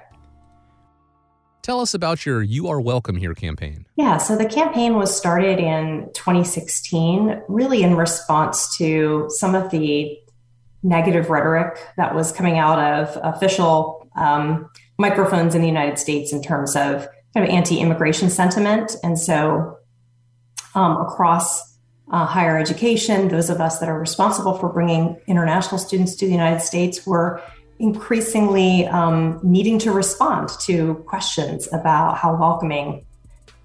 Tell 1.66 1.80
us 1.80 1.94
about 1.94 2.24
your 2.24 2.44
You 2.44 2.68
Are 2.68 2.80
Welcome 2.80 3.16
Here 3.16 3.34
campaign. 3.34 3.86
Yeah, 3.96 4.18
so 4.18 4.36
the 4.36 4.46
campaign 4.46 4.94
was 4.94 5.12
started 5.12 5.58
in 5.58 6.08
2016, 6.14 7.42
really 7.48 7.82
in 7.82 7.96
response 7.96 8.76
to 8.76 9.26
some 9.30 9.56
of 9.56 9.72
the 9.72 10.16
negative 10.84 11.28
rhetoric 11.28 11.76
that 11.96 12.14
was 12.14 12.30
coming 12.30 12.56
out 12.56 12.78
of 12.78 13.18
official 13.20 14.08
um, 14.14 14.70
microphones 14.96 15.56
in 15.56 15.60
the 15.60 15.66
United 15.66 15.98
States 15.98 16.32
in 16.32 16.40
terms 16.40 16.76
of 16.76 17.08
kind 17.34 17.44
of 17.44 17.48
anti 17.48 17.80
immigration 17.80 18.30
sentiment. 18.30 18.94
And 19.02 19.18
so, 19.18 19.78
um, 20.76 20.98
across 20.98 21.76
uh, 22.12 22.26
higher 22.26 22.56
education, 22.56 23.26
those 23.26 23.50
of 23.50 23.60
us 23.60 23.80
that 23.80 23.88
are 23.88 23.98
responsible 23.98 24.56
for 24.56 24.68
bringing 24.68 25.20
international 25.26 25.78
students 25.78 26.14
to 26.14 26.26
the 26.26 26.32
United 26.32 26.60
States 26.60 27.04
were 27.04 27.42
increasingly 27.78 28.86
um, 28.86 29.40
needing 29.42 29.78
to 29.80 29.92
respond 29.92 30.48
to 30.60 30.94
questions 31.06 31.68
about 31.72 32.16
how 32.16 32.36
welcoming 32.36 33.04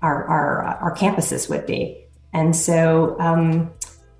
our, 0.01 0.25
our, 0.25 0.63
our 0.63 0.95
campuses 0.95 1.49
would 1.49 1.65
be. 1.65 1.97
And 2.33 2.55
so 2.55 3.19
um, 3.19 3.71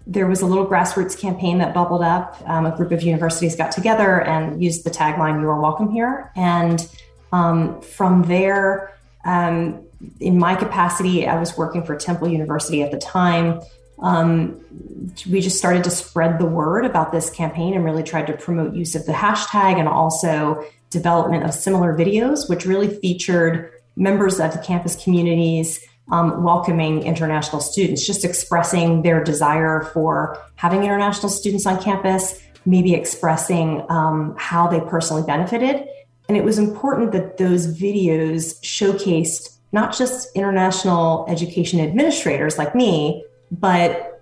there 0.07 0.27
was 0.27 0.41
a 0.41 0.45
little 0.45 0.67
grassroots 0.67 1.17
campaign 1.17 1.59
that 1.59 1.73
bubbled 1.73 2.03
up. 2.03 2.41
Um, 2.45 2.65
a 2.65 2.75
group 2.75 2.91
of 2.91 3.01
universities 3.01 3.55
got 3.55 3.71
together 3.71 4.21
and 4.21 4.63
used 4.63 4.83
the 4.83 4.91
tagline, 4.91 5.41
You 5.41 5.49
are 5.49 5.59
welcome 5.59 5.91
here. 5.91 6.31
And 6.35 6.87
um, 7.31 7.81
from 7.81 8.23
there, 8.23 8.97
um, 9.23 9.85
in 10.19 10.39
my 10.39 10.55
capacity, 10.55 11.27
I 11.27 11.39
was 11.39 11.57
working 11.57 11.83
for 11.83 11.95
Temple 11.95 12.27
University 12.27 12.81
at 12.81 12.91
the 12.91 12.97
time 12.97 13.61
um, 14.01 14.59
we 15.29 15.41
just 15.41 15.57
started 15.57 15.83
to 15.83 15.89
spread 15.91 16.39
the 16.39 16.45
word 16.45 16.85
about 16.85 17.11
this 17.11 17.29
campaign 17.29 17.73
and 17.73 17.85
really 17.85 18.03
tried 18.03 18.27
to 18.27 18.33
promote 18.33 18.73
use 18.73 18.95
of 18.95 19.05
the 19.05 19.11
hashtag 19.11 19.77
and 19.77 19.87
also 19.87 20.63
development 20.89 21.43
of 21.43 21.53
similar 21.53 21.95
videos, 21.95 22.49
which 22.49 22.65
really 22.65 22.87
featured 22.99 23.71
members 23.95 24.39
of 24.39 24.53
the 24.53 24.59
campus 24.59 25.01
communities 25.01 25.79
um, 26.11 26.43
welcoming 26.43 27.03
international 27.03 27.61
students, 27.61 28.05
just 28.05 28.25
expressing 28.25 29.01
their 29.01 29.23
desire 29.23 29.89
for 29.93 30.37
having 30.55 30.83
international 30.83 31.29
students 31.29 31.65
on 31.65 31.81
campus, 31.81 32.41
maybe 32.65 32.93
expressing 32.93 33.85
um, 33.89 34.35
how 34.37 34.67
they 34.67 34.81
personally 34.81 35.23
benefited. 35.23 35.87
And 36.27 36.37
it 36.37 36.43
was 36.43 36.57
important 36.57 37.11
that 37.13 37.37
those 37.37 37.67
videos 37.67 38.59
showcased 38.61 39.57
not 39.71 39.95
just 39.95 40.35
international 40.35 41.25
education 41.29 41.79
administrators 41.79 42.57
like 42.57 42.75
me, 42.75 43.23
but 43.51 44.21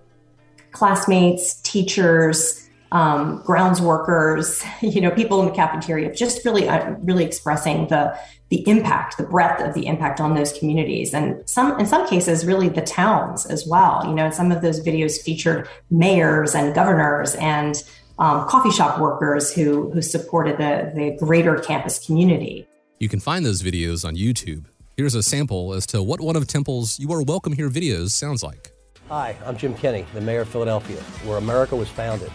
classmates, 0.72 1.54
teachers, 1.62 2.68
um, 2.92 3.42
grounds 3.44 3.80
workers, 3.80 4.64
you 4.80 5.00
know, 5.00 5.10
people 5.10 5.40
in 5.40 5.46
the 5.46 5.54
cafeteria, 5.54 6.12
just 6.14 6.44
really, 6.44 6.68
uh, 6.68 6.92
really 7.00 7.24
expressing 7.24 7.86
the 7.88 8.16
the 8.50 8.68
impact, 8.68 9.16
the 9.16 9.22
breadth 9.22 9.62
of 9.62 9.74
the 9.74 9.86
impact 9.86 10.20
on 10.20 10.34
those 10.34 10.52
communities, 10.58 11.14
and 11.14 11.48
some, 11.48 11.78
in 11.78 11.86
some 11.86 12.04
cases, 12.08 12.44
really 12.44 12.68
the 12.68 12.80
towns 12.80 13.46
as 13.46 13.64
well. 13.64 14.04
You 14.04 14.12
know, 14.12 14.28
some 14.30 14.50
of 14.50 14.60
those 14.60 14.84
videos 14.84 15.22
featured 15.22 15.68
mayors 15.88 16.52
and 16.56 16.74
governors 16.74 17.36
and 17.36 17.80
um, 18.18 18.48
coffee 18.48 18.72
shop 18.72 19.00
workers 19.00 19.52
who 19.52 19.90
who 19.90 20.02
supported 20.02 20.58
the 20.58 20.92
the 20.94 21.16
greater 21.24 21.58
campus 21.58 22.04
community. 22.04 22.66
You 22.98 23.08
can 23.08 23.20
find 23.20 23.46
those 23.46 23.62
videos 23.62 24.04
on 24.04 24.16
YouTube. 24.16 24.64
Here's 24.96 25.14
a 25.14 25.22
sample 25.22 25.72
as 25.72 25.86
to 25.86 26.02
what 26.02 26.20
one 26.20 26.34
of 26.34 26.46
Temple's 26.48 26.98
"You 26.98 27.12
Are 27.12 27.22
Welcome 27.22 27.52
Here" 27.52 27.70
videos 27.70 28.10
sounds 28.10 28.42
like. 28.42 28.69
Hi, 29.10 29.34
I'm 29.44 29.56
Jim 29.56 29.74
Kenney, 29.74 30.06
the 30.14 30.20
mayor 30.20 30.42
of 30.42 30.48
Philadelphia, 30.48 31.00
where 31.24 31.36
America 31.36 31.74
was 31.74 31.88
founded. 31.88 32.30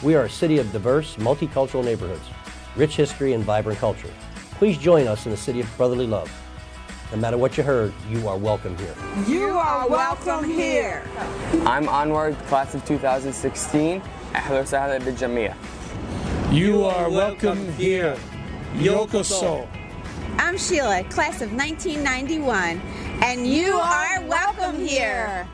We 0.00 0.14
are 0.14 0.26
a 0.26 0.30
city 0.30 0.58
of 0.58 0.70
diverse, 0.70 1.16
multicultural 1.16 1.84
neighborhoods, 1.84 2.22
rich 2.76 2.94
history, 2.94 3.32
and 3.32 3.42
vibrant 3.42 3.80
culture. 3.80 4.12
Please 4.52 4.78
join 4.78 5.08
us 5.08 5.26
in 5.26 5.32
the 5.32 5.36
city 5.36 5.58
of 5.58 5.76
brotherly 5.76 6.06
love. 6.06 6.30
No 7.10 7.18
matter 7.18 7.36
what 7.36 7.56
you 7.56 7.64
heard, 7.64 7.92
you 8.08 8.28
are 8.28 8.36
welcome 8.36 8.78
here. 8.78 8.94
You 9.26 9.58
are 9.58 9.88
welcome 9.88 10.44
here. 10.44 11.02
I'm 11.66 11.86
Anwar, 11.86 12.38
class 12.46 12.76
of 12.76 12.84
2016 12.84 14.00
at 14.32 14.68
Sahara 14.68 15.00
Jamia. 15.00 15.56
You 16.52 16.84
are 16.84 17.10
welcome 17.10 17.72
here. 17.72 18.16
Yoko 18.74 19.08
Yokoso. 19.08 19.68
I'm 20.38 20.56
Sheila, 20.56 21.02
class 21.10 21.42
of 21.42 21.52
1991, 21.52 22.80
and 23.20 23.48
you 23.48 23.72
are 23.72 24.22
welcome 24.26 24.78
here. 24.78 25.48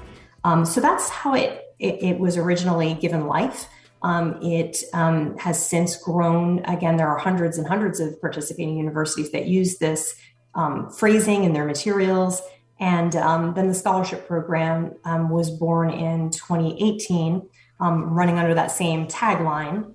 Um, 0.47 0.65
so 0.65 0.81
that's 0.81 1.09
how 1.09 1.35
it, 1.35 1.75
it, 1.81 2.03
it 2.05 2.19
was 2.21 2.37
originally 2.37 2.95
given 2.95 3.27
life. 3.27 3.67
Um, 4.03 4.41
it 4.41 4.77
um, 4.95 5.37
has 5.39 5.69
since 5.69 5.97
grown. 5.97 6.65
Again, 6.67 6.97
there 6.97 7.09
are 7.09 7.19
hundreds 7.19 7.59
and 7.59 7.67
hundreds 7.67 7.99
of 7.99 8.21
participating 8.21 8.77
universities 8.77 9.33
that 9.33 9.47
use 9.47 9.79
this 9.79 10.15
um, 10.55 10.89
phrasing 10.91 11.43
in 11.43 11.53
their 11.53 11.65
materials. 11.65 12.41
And 12.79 13.17
um, 13.17 13.55
then 13.55 13.67
the 13.67 13.75
scholarship 13.75 14.29
program 14.29 14.95
um, 15.05 15.31
was 15.31 15.51
born 15.51 15.91
in 15.91 16.31
2018, 16.31 17.49
um, 17.81 18.05
running 18.05 18.39
under 18.39 18.55
that 18.55 18.71
same 18.71 19.09
tagline. 19.09 19.95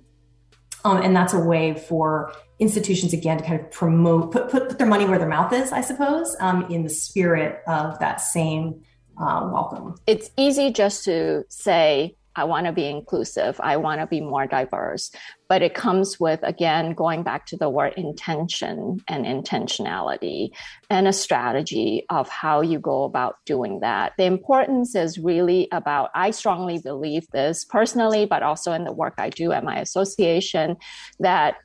and 0.84 1.16
that's 1.16 1.32
a 1.32 1.40
way 1.40 1.72
for 1.88 2.30
institutions, 2.58 3.14
again, 3.14 3.38
to 3.38 3.44
kind 3.44 3.58
of 3.58 3.70
promote, 3.70 4.32
put, 4.32 4.50
put, 4.50 4.68
put 4.68 4.78
their 4.78 4.86
money 4.86 5.06
where 5.06 5.18
their 5.18 5.28
mouth 5.28 5.54
is, 5.54 5.72
I 5.72 5.80
suppose, 5.80 6.36
in 6.68 6.82
the 6.82 6.90
spirit 6.90 7.62
of 7.66 7.98
that 8.00 8.20
same 8.20 8.82
uh, 9.18 9.48
welcome. 9.52 9.94
It's 10.06 10.30
easy 10.36 10.72
just 10.72 11.04
to 11.04 11.44
say, 11.48 12.16
I 12.34 12.44
want 12.44 12.66
to 12.66 12.72
be 12.72 12.86
inclusive. 12.86 13.60
I 13.62 13.76
want 13.76 14.00
to 14.00 14.06
be 14.06 14.22
more 14.22 14.46
diverse. 14.46 15.10
But 15.50 15.60
it 15.60 15.74
comes 15.74 16.18
with, 16.18 16.40
again, 16.42 16.94
going 16.94 17.22
back 17.22 17.44
to 17.46 17.58
the 17.58 17.68
word 17.68 17.92
intention 17.98 19.00
and 19.06 19.26
intentionality 19.26 20.52
and 20.88 21.06
a 21.06 21.12
strategy 21.12 22.06
of 22.08 22.30
how 22.30 22.62
you 22.62 22.78
go 22.78 23.04
about 23.04 23.36
doing 23.44 23.80
that. 23.80 24.14
The 24.16 24.24
importance 24.24 24.94
is 24.94 25.18
really 25.18 25.68
about, 25.72 26.08
I 26.14 26.30
strongly 26.30 26.78
believe 26.78 27.26
this 27.32 27.66
personally, 27.66 28.24
but 28.24 28.42
also 28.42 28.72
in 28.72 28.84
the 28.84 28.92
work 28.92 29.14
I 29.18 29.28
do 29.28 29.52
at 29.52 29.62
my 29.62 29.78
association, 29.78 30.76
that 31.20 31.56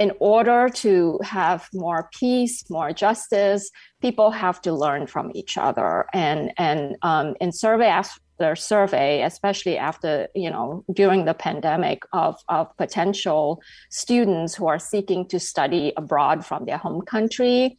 in 0.00 0.12
order 0.18 0.70
to 0.70 1.20
have 1.22 1.68
more 1.74 2.08
peace, 2.18 2.68
more 2.70 2.90
justice, 2.92 3.70
people 4.00 4.30
have 4.30 4.60
to 4.62 4.72
learn 4.72 5.06
from 5.06 5.30
each 5.34 5.56
other. 5.58 6.06
And 6.12 6.52
and 6.56 6.96
um, 7.02 7.36
in 7.40 7.52
survey 7.52 7.86
after 7.86 8.56
survey, 8.56 9.22
especially 9.22 9.76
after, 9.76 10.28
you 10.34 10.50
know, 10.50 10.82
during 10.94 11.26
the 11.26 11.34
pandemic 11.34 12.02
of, 12.14 12.36
of 12.48 12.74
potential 12.78 13.60
students 13.90 14.54
who 14.54 14.66
are 14.66 14.78
seeking 14.78 15.28
to 15.28 15.38
study 15.38 15.92
abroad 15.98 16.46
from 16.46 16.64
their 16.64 16.78
home 16.78 17.02
country, 17.02 17.76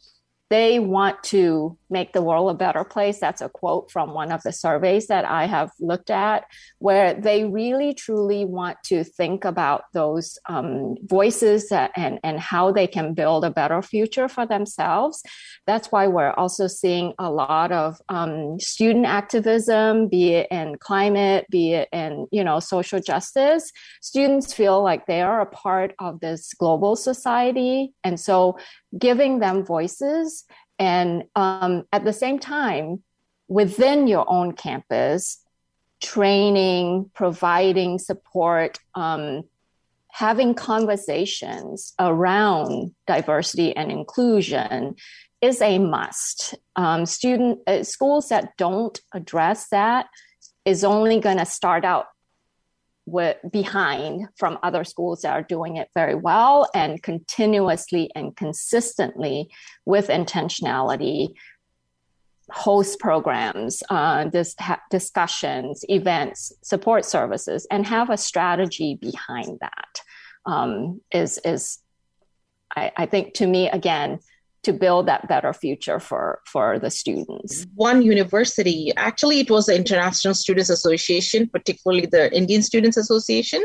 they 0.50 0.78
want 0.78 1.20
to 1.24 1.76
make 1.92 2.12
the 2.12 2.22
world 2.22 2.50
a 2.50 2.54
better 2.54 2.84
place. 2.84 3.20
That's 3.20 3.40
a 3.40 3.48
quote 3.48 3.90
from 3.90 4.14
one 4.14 4.32
of 4.32 4.42
the 4.42 4.52
surveys 4.52 5.06
that 5.06 5.24
I 5.24 5.46
have 5.46 5.70
looked 5.78 6.10
at, 6.10 6.44
where 6.78 7.14
they 7.14 7.44
really 7.44 7.94
truly 7.94 8.44
want 8.44 8.78
to 8.86 9.04
think 9.04 9.44
about 9.44 9.84
those 9.92 10.38
um, 10.48 10.96
voices 11.04 11.68
that, 11.68 11.92
and, 11.94 12.18
and 12.24 12.40
how 12.40 12.72
they 12.72 12.86
can 12.86 13.14
build 13.14 13.44
a 13.44 13.50
better 13.50 13.82
future 13.82 14.28
for 14.28 14.46
themselves. 14.46 15.22
That's 15.66 15.92
why 15.92 16.08
we're 16.08 16.32
also 16.32 16.66
seeing 16.66 17.12
a 17.18 17.30
lot 17.30 17.70
of 17.70 18.00
um, 18.08 18.58
student 18.58 19.06
activism, 19.06 20.08
be 20.08 20.34
it 20.34 20.48
in 20.50 20.76
climate, 20.78 21.46
be 21.50 21.74
it 21.74 21.88
in 21.92 22.26
you 22.32 22.42
know 22.42 22.58
social 22.58 23.00
justice. 23.00 23.70
Students 24.00 24.52
feel 24.52 24.82
like 24.82 25.06
they 25.06 25.22
are 25.22 25.40
a 25.40 25.46
part 25.46 25.94
of 25.98 26.20
this 26.20 26.52
global 26.54 26.96
society, 26.96 27.92
and 28.02 28.18
so 28.18 28.58
giving 28.98 29.38
them 29.38 29.64
voices 29.64 30.44
and 30.78 31.24
um, 31.36 31.84
at 31.92 32.04
the 32.04 32.12
same 32.12 32.38
time 32.38 33.02
within 33.48 34.06
your 34.06 34.24
own 34.28 34.52
campus 34.52 35.38
training 36.00 37.10
providing 37.14 37.98
support 37.98 38.78
um, 38.94 39.42
having 40.12 40.54
conversations 40.54 41.94
around 41.98 42.94
diversity 43.06 43.74
and 43.74 43.90
inclusion 43.90 44.94
is 45.40 45.60
a 45.62 45.78
must. 45.78 46.54
Um, 46.76 47.06
student 47.06 47.60
uh, 47.66 47.82
schools 47.82 48.28
that 48.28 48.56
don't 48.58 49.00
address 49.12 49.68
that 49.70 50.06
is 50.64 50.84
only 50.84 51.18
going 51.18 51.38
to 51.38 51.46
start 51.46 51.84
out 51.84 52.06
with, 53.06 53.36
behind 53.50 54.28
from 54.36 54.58
other 54.62 54.84
schools 54.84 55.22
that 55.22 55.32
are 55.32 55.42
doing 55.42 55.76
it 55.76 55.88
very 55.94 56.14
well 56.14 56.68
and 56.74 57.02
continuously 57.02 58.10
and 58.14 58.36
consistently 58.36 59.50
with 59.84 60.08
intentionality 60.08 61.34
host 62.50 62.98
programs 62.98 63.82
uh, 63.88 64.24
dis- 64.24 64.56
discussions 64.90 65.84
events 65.88 66.52
support 66.62 67.04
services 67.04 67.66
and 67.70 67.86
have 67.86 68.10
a 68.10 68.16
strategy 68.16 68.98
behind 69.00 69.58
that 69.60 70.00
um, 70.44 71.00
is 71.12 71.38
is 71.44 71.78
I, 72.74 72.92
I 72.96 73.06
think 73.06 73.34
to 73.34 73.46
me 73.46 73.70
again 73.70 74.18
to 74.62 74.72
build 74.72 75.06
that 75.06 75.28
better 75.28 75.52
future 75.52 75.98
for 75.98 76.40
for 76.46 76.78
the 76.78 76.90
students. 76.90 77.66
One 77.74 78.02
university 78.02 78.92
actually 78.96 79.40
it 79.40 79.50
was 79.50 79.66
the 79.66 79.76
international 79.76 80.34
students 80.34 80.70
association 80.70 81.48
particularly 81.48 82.06
the 82.06 82.32
indian 82.34 82.62
students 82.62 82.96
association 82.96 83.64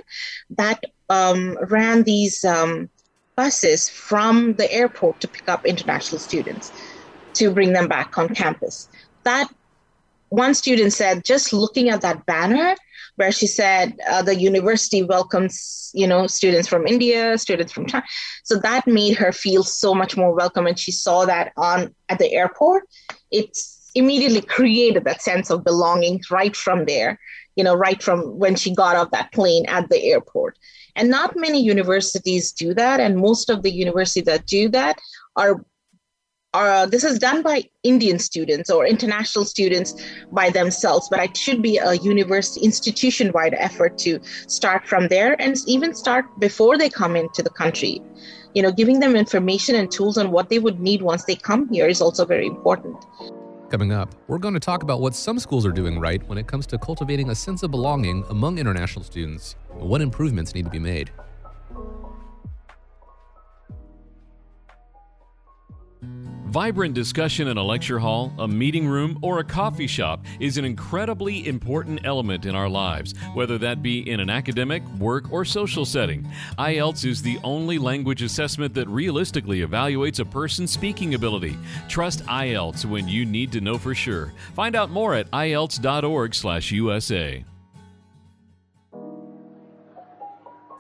that 0.49 0.83
um, 1.09 1.57
ran 1.69 2.03
these 2.03 2.43
um, 2.43 2.89
buses 3.37 3.87
from 3.87 4.53
the 4.55 4.69
airport 4.73 5.21
to 5.21 5.27
pick 5.27 5.47
up 5.47 5.65
international 5.65 6.19
students 6.19 6.71
to 7.35 7.51
bring 7.51 7.71
them 7.71 7.87
back 7.87 8.17
on 8.17 8.33
campus. 8.33 8.89
That 9.23 9.47
one 10.29 10.55
student 10.55 10.91
said 10.91 11.23
just 11.23 11.53
looking 11.53 11.89
at 11.89 12.01
that 12.01 12.25
banner 12.25 12.75
where 13.17 13.31
she 13.31 13.47
said 13.47 13.99
uh, 14.09 14.21
the 14.21 14.35
university 14.35 15.03
welcomes 15.03 15.91
you 15.93 16.07
know 16.07 16.25
students 16.27 16.67
from 16.67 16.87
india 16.87 17.37
students 17.37 17.73
from 17.73 17.85
china. 17.85 18.05
So 18.43 18.57
that 18.59 18.87
made 18.87 19.17
her 19.17 19.31
feel 19.31 19.63
so 19.63 19.93
much 19.93 20.15
more 20.15 20.33
welcome 20.33 20.65
and 20.65 20.79
she 20.79 20.91
saw 20.91 21.25
that 21.25 21.51
on 21.57 21.93
at 22.09 22.19
the 22.19 22.31
airport. 22.31 22.83
It 23.31 23.57
immediately 23.95 24.41
created 24.41 25.03
that 25.03 25.21
sense 25.21 25.49
of 25.49 25.63
belonging 25.63 26.21
right 26.29 26.55
from 26.55 26.85
there 26.85 27.19
you 27.55 27.63
know 27.63 27.73
right 27.73 28.01
from 28.01 28.37
when 28.37 28.55
she 28.55 28.73
got 28.73 28.95
off 28.95 29.11
that 29.11 29.31
plane 29.33 29.65
at 29.67 29.89
the 29.89 30.01
airport. 30.03 30.57
And 30.95 31.09
not 31.09 31.35
many 31.35 31.61
universities 31.61 32.51
do 32.51 32.73
that 32.73 32.99
and 32.99 33.17
most 33.17 33.49
of 33.49 33.61
the 33.63 33.71
universities 33.71 34.25
that 34.25 34.45
do 34.45 34.69
that 34.69 34.97
are 35.35 35.63
uh, 36.65 36.85
this 36.85 37.03
is 37.03 37.19
done 37.19 37.41
by 37.41 37.63
Indian 37.83 38.19
students 38.19 38.69
or 38.69 38.85
international 38.85 39.45
students 39.45 39.93
by 40.31 40.49
themselves, 40.49 41.07
but 41.09 41.19
it 41.19 41.37
should 41.37 41.61
be 41.61 41.77
a 41.77 41.93
university 41.95 42.65
institution 42.65 43.31
wide 43.33 43.53
effort 43.53 43.97
to 43.99 44.19
start 44.47 44.87
from 44.87 45.07
there 45.09 45.39
and 45.41 45.57
even 45.67 45.93
start 45.93 46.25
before 46.39 46.77
they 46.77 46.89
come 46.89 47.15
into 47.15 47.43
the 47.43 47.49
country. 47.49 48.01
You 48.53 48.63
know, 48.63 48.71
giving 48.71 48.99
them 48.99 49.15
information 49.15 49.75
and 49.75 49.91
tools 49.91 50.17
on 50.17 50.31
what 50.31 50.49
they 50.49 50.59
would 50.59 50.79
need 50.79 51.01
once 51.01 51.25
they 51.25 51.35
come 51.35 51.69
here 51.69 51.87
is 51.87 52.01
also 52.01 52.25
very 52.25 52.47
important. 52.47 52.95
Coming 53.69 53.91
up, 53.91 54.15
we're 54.27 54.37
going 54.37 54.53
to 54.53 54.61
talk 54.61 54.83
about 54.83 55.01
what 55.01 55.13
some 55.13 55.39
schools 55.39 55.65
are 55.65 55.73
doing 55.73 55.99
right 55.99 56.25
when 56.29 56.37
it 56.37 56.47
comes 56.47 56.65
to 56.67 56.77
cultivating 56.77 57.29
a 57.29 57.35
sense 57.35 57.63
of 57.63 57.71
belonging 57.71 58.23
among 58.29 58.57
international 58.57 59.03
students 59.03 59.55
and 59.71 59.89
what 59.89 60.01
improvements 60.01 60.55
need 60.55 60.63
to 60.63 60.71
be 60.71 60.79
made. 60.79 61.11
Vibrant 66.47 66.93
discussion 66.93 67.49
in 67.49 67.57
a 67.57 67.63
lecture 67.63 67.99
hall, 67.99 68.31
a 68.39 68.47
meeting 68.47 68.87
room, 68.87 69.19
or 69.21 69.39
a 69.39 69.43
coffee 69.43 69.85
shop 69.85 70.25
is 70.39 70.57
an 70.57 70.63
incredibly 70.63 71.45
important 71.45 71.99
element 72.05 72.45
in 72.45 72.55
our 72.55 72.69
lives, 72.69 73.13
whether 73.33 73.57
that 73.57 73.83
be 73.83 74.09
in 74.09 74.21
an 74.21 74.29
academic, 74.29 74.81
work, 74.97 75.29
or 75.29 75.43
social 75.43 75.83
setting. 75.83 76.25
IELTS 76.57 77.03
is 77.03 77.21
the 77.21 77.37
only 77.43 77.77
language 77.77 78.21
assessment 78.21 78.73
that 78.75 78.87
realistically 78.87 79.59
evaluates 79.59 80.21
a 80.21 80.25
person's 80.25 80.71
speaking 80.71 81.15
ability. 81.15 81.57
Trust 81.89 82.25
IELTS 82.27 82.85
when 82.85 83.09
you 83.09 83.25
need 83.25 83.51
to 83.51 83.59
know 83.59 83.77
for 83.77 83.93
sure. 83.93 84.31
Find 84.55 84.73
out 84.73 84.89
more 84.89 85.15
at 85.15 85.29
ielts.org/usa. 85.31 87.43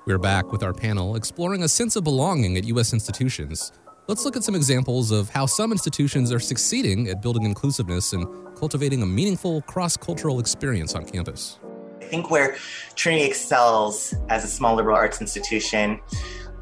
We're 0.05 0.17
back 0.17 0.53
with 0.53 0.63
our 0.63 0.73
panel 0.73 1.17
exploring 1.17 1.63
a 1.63 1.67
sense 1.67 1.97
of 1.97 2.05
belonging 2.05 2.55
at 2.55 2.63
U.S. 2.63 2.93
institutions. 2.93 3.73
Let's 4.07 4.23
look 4.23 4.37
at 4.37 4.43
some 4.45 4.55
examples 4.55 5.11
of 5.11 5.29
how 5.29 5.45
some 5.45 5.73
institutions 5.73 6.31
are 6.31 6.39
succeeding 6.39 7.09
at 7.09 7.21
building 7.21 7.43
inclusiveness 7.43 8.13
and 8.13 8.25
cultivating 8.55 9.01
a 9.01 9.05
meaningful 9.05 9.61
cross 9.63 9.97
cultural 9.97 10.39
experience 10.39 10.95
on 10.95 11.03
campus. 11.03 11.59
I 12.01 12.05
think 12.05 12.31
where 12.31 12.55
Trinity 12.95 13.25
excels 13.25 14.15
as 14.29 14.45
a 14.45 14.47
small 14.47 14.75
liberal 14.75 14.95
arts 14.95 15.19
institution 15.19 15.99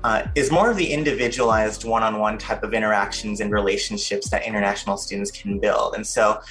uh, 0.03 0.25
is 0.33 0.49
more 0.49 0.71
of 0.71 0.77
the 0.77 0.91
individualized 0.91 1.83
one 1.85 2.01
on 2.01 2.17
one 2.17 2.39
type 2.39 2.63
of 2.63 2.73
interactions 2.73 3.39
and 3.41 3.51
relationships 3.51 4.31
that 4.31 4.43
international 4.43 4.97
students 4.97 5.29
can 5.29 5.59
build. 5.59 5.93
And 5.93 6.05
so 6.05 6.41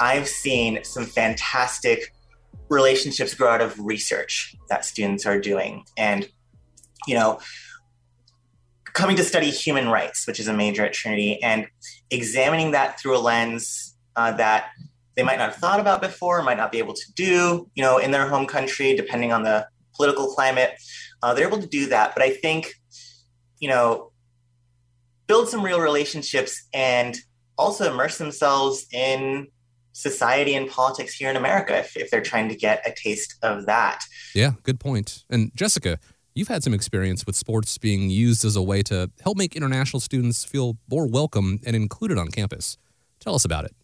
I've 0.00 0.26
seen 0.26 0.82
some 0.82 1.04
fantastic 1.04 2.14
relationships 2.70 3.34
grow 3.34 3.50
out 3.50 3.60
of 3.60 3.78
research 3.78 4.56
that 4.70 4.86
students 4.86 5.26
are 5.26 5.38
doing. 5.38 5.84
And 5.98 6.26
you 7.06 7.14
know, 7.14 7.38
coming 8.98 9.14
to 9.14 9.22
study 9.22 9.48
human 9.48 9.88
rights, 9.88 10.26
which 10.26 10.40
is 10.40 10.48
a 10.48 10.52
major 10.52 10.84
at 10.84 10.92
Trinity, 10.92 11.40
and 11.40 11.68
examining 12.10 12.72
that 12.72 12.98
through 12.98 13.16
a 13.16 13.22
lens 13.22 13.96
uh, 14.16 14.32
that 14.32 14.70
they 15.14 15.22
might 15.22 15.38
not 15.38 15.50
have 15.50 15.60
thought 15.60 15.78
about 15.78 16.02
before, 16.02 16.42
might 16.42 16.56
not 16.56 16.72
be 16.72 16.78
able 16.78 16.94
to 16.94 17.12
do, 17.14 17.70
you 17.76 17.82
know, 17.82 17.98
in 17.98 18.10
their 18.10 18.26
home 18.26 18.44
country, 18.44 18.96
depending 18.96 19.32
on 19.32 19.44
the 19.44 19.68
political 19.94 20.26
climate. 20.26 20.72
Uh, 21.22 21.32
they're 21.32 21.46
able 21.46 21.60
to 21.60 21.66
do 21.68 21.86
that. 21.86 22.12
But 22.12 22.24
I 22.24 22.30
think, 22.30 22.74
you 23.60 23.68
know, 23.68 24.10
build 25.28 25.48
some 25.48 25.62
real 25.62 25.80
relationships 25.80 26.66
and 26.74 27.16
also 27.56 27.92
immerse 27.92 28.18
themselves 28.18 28.86
in 28.92 29.46
society 29.92 30.54
and 30.54 30.68
politics 30.68 31.14
here 31.14 31.30
in 31.30 31.36
America 31.36 31.78
if, 31.78 31.96
if 31.96 32.10
they're 32.10 32.20
trying 32.20 32.48
to 32.48 32.56
get 32.56 32.84
a 32.84 32.92
taste 32.92 33.36
of 33.42 33.66
that. 33.66 34.02
Yeah, 34.34 34.52
good 34.64 34.80
point. 34.80 35.22
And 35.30 35.52
Jessica, 35.54 36.00
You've 36.38 36.46
had 36.46 36.62
some 36.62 36.72
experience 36.72 37.26
with 37.26 37.34
sports 37.34 37.78
being 37.78 38.10
used 38.10 38.44
as 38.44 38.54
a 38.54 38.62
way 38.62 38.84
to 38.84 39.10
help 39.24 39.36
make 39.36 39.56
international 39.56 39.98
students 39.98 40.44
feel 40.44 40.76
more 40.88 41.04
welcome 41.04 41.58
and 41.66 41.74
included 41.74 42.16
on 42.16 42.28
campus. 42.28 42.78
Tell 43.18 43.34
us 43.34 43.44
about 43.44 43.64
it. 43.64 43.74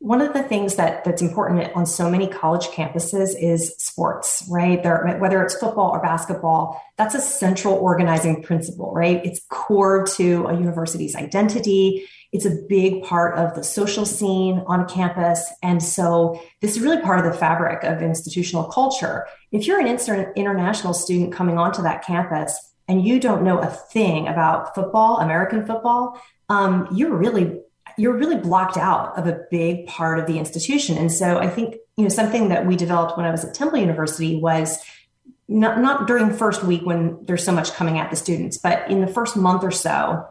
One 0.00 0.20
of 0.20 0.32
the 0.32 0.44
things 0.44 0.76
that, 0.76 1.04
that's 1.04 1.22
important 1.22 1.72
on 1.74 1.84
so 1.84 2.08
many 2.08 2.28
college 2.28 2.68
campuses 2.68 3.30
is 3.36 3.74
sports, 3.78 4.46
right? 4.48 4.80
There, 4.80 5.18
whether 5.18 5.42
it's 5.42 5.56
football 5.56 5.90
or 5.90 6.00
basketball, 6.00 6.80
that's 6.96 7.16
a 7.16 7.20
central 7.20 7.74
organizing 7.74 8.42
principle, 8.44 8.92
right? 8.94 9.20
It's 9.24 9.40
core 9.50 10.06
to 10.16 10.46
a 10.46 10.54
university's 10.54 11.16
identity. 11.16 12.08
It's 12.30 12.44
a 12.44 12.56
big 12.68 13.02
part 13.02 13.36
of 13.38 13.56
the 13.56 13.64
social 13.64 14.06
scene 14.06 14.62
on 14.68 14.88
campus. 14.88 15.44
And 15.64 15.82
so 15.82 16.40
this 16.60 16.76
is 16.76 16.80
really 16.80 17.02
part 17.02 17.18
of 17.18 17.32
the 17.32 17.36
fabric 17.36 17.82
of 17.82 18.00
institutional 18.00 18.64
culture. 18.64 19.26
If 19.50 19.66
you're 19.66 19.80
an 19.80 19.88
inter- 19.88 20.32
international 20.36 20.94
student 20.94 21.32
coming 21.32 21.58
onto 21.58 21.82
that 21.82 22.04
campus 22.04 22.56
and 22.86 23.04
you 23.04 23.18
don't 23.18 23.42
know 23.42 23.58
a 23.58 23.66
thing 23.66 24.28
about 24.28 24.76
football, 24.76 25.18
American 25.18 25.66
football, 25.66 26.22
um, 26.48 26.86
you're 26.92 27.16
really 27.16 27.60
you're 27.98 28.16
really 28.16 28.36
blocked 28.36 28.76
out 28.76 29.18
of 29.18 29.26
a 29.26 29.40
big 29.50 29.86
part 29.86 30.18
of 30.18 30.26
the 30.26 30.38
institution. 30.38 30.96
And 30.96 31.12
so 31.12 31.38
I 31.38 31.48
think 31.48 31.76
you 31.96 32.04
know 32.04 32.08
something 32.08 32.48
that 32.48 32.64
we 32.64 32.76
developed 32.76 33.16
when 33.16 33.26
I 33.26 33.30
was 33.30 33.44
at 33.44 33.54
Temple 33.54 33.78
University 33.78 34.36
was 34.36 34.78
not 35.48 35.80
not 35.80 36.06
during 36.06 36.32
first 36.32 36.62
week 36.62 36.86
when 36.86 37.18
there's 37.24 37.44
so 37.44 37.52
much 37.52 37.72
coming 37.72 37.98
at 37.98 38.10
the 38.10 38.16
students, 38.16 38.56
but 38.56 38.88
in 38.90 39.00
the 39.00 39.08
first 39.08 39.36
month 39.36 39.64
or 39.64 39.70
so, 39.70 40.26